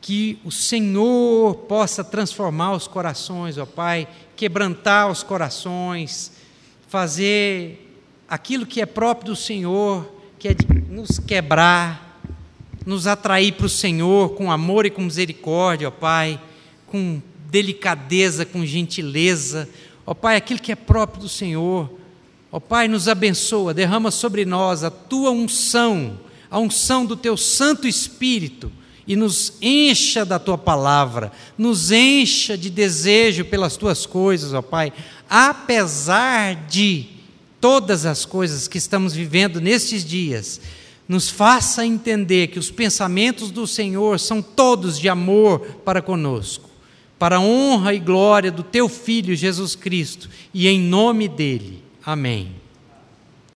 que 0.00 0.36
o 0.44 0.50
Senhor 0.50 1.54
possa 1.68 2.02
transformar 2.02 2.72
os 2.72 2.88
corações, 2.88 3.56
ó 3.56 3.64
Pai, 3.64 4.08
quebrantar 4.34 5.08
os 5.08 5.22
corações, 5.22 6.32
fazer 6.88 8.02
aquilo 8.28 8.66
que 8.66 8.80
é 8.80 8.84
próprio 8.84 9.26
do 9.26 9.36
Senhor, 9.36 10.12
que 10.40 10.48
é 10.48 10.54
de 10.54 10.66
nos 10.90 11.20
quebrar, 11.20 12.20
nos 12.84 13.06
atrair 13.06 13.52
para 13.52 13.66
o 13.66 13.68
Senhor 13.68 14.30
com 14.30 14.50
amor 14.50 14.84
e 14.84 14.90
com 14.90 15.02
misericórdia, 15.02 15.86
ó 15.86 15.92
Pai, 15.92 16.40
com 16.88 17.22
delicadeza, 17.48 18.44
com 18.44 18.66
gentileza, 18.66 19.68
ó 20.04 20.14
Pai, 20.14 20.34
aquilo 20.34 20.58
que 20.58 20.72
é 20.72 20.74
próprio 20.74 21.20
do 21.22 21.28
Senhor 21.28 21.88
Ó 22.54 22.60
Pai, 22.60 22.86
nos 22.86 23.08
abençoa, 23.08 23.74
derrama 23.74 24.12
sobre 24.12 24.44
nós 24.44 24.84
a 24.84 24.90
tua 24.90 25.32
unção, 25.32 26.20
a 26.54 26.58
unção 26.60 27.04
do 27.04 27.16
teu 27.16 27.36
Santo 27.36 27.88
Espírito 27.88 28.70
e 29.08 29.16
nos 29.16 29.54
encha 29.60 30.24
da 30.24 30.38
tua 30.38 30.56
palavra, 30.56 31.32
nos 31.58 31.90
encha 31.90 32.56
de 32.56 32.70
desejo 32.70 33.44
pelas 33.44 33.76
tuas 33.76 34.06
coisas, 34.06 34.52
ó 34.52 34.62
Pai, 34.62 34.92
apesar 35.28 36.54
de 36.68 37.06
todas 37.60 38.06
as 38.06 38.24
coisas 38.24 38.68
que 38.68 38.78
estamos 38.78 39.14
vivendo 39.14 39.60
nestes 39.60 40.04
dias, 40.04 40.60
nos 41.08 41.28
faça 41.28 41.84
entender 41.84 42.46
que 42.46 42.58
os 42.60 42.70
pensamentos 42.70 43.50
do 43.50 43.66
Senhor 43.66 44.20
são 44.20 44.40
todos 44.40 44.96
de 44.96 45.08
amor 45.08 45.58
para 45.84 46.00
conosco, 46.00 46.70
para 47.18 47.38
a 47.38 47.40
honra 47.40 47.94
e 47.94 47.98
glória 47.98 48.52
do 48.52 48.62
teu 48.62 48.88
Filho 48.88 49.34
Jesus 49.34 49.74
Cristo, 49.74 50.30
e 50.54 50.68
em 50.68 50.78
nome 50.78 51.26
dele. 51.26 51.82
Amém. 52.06 52.63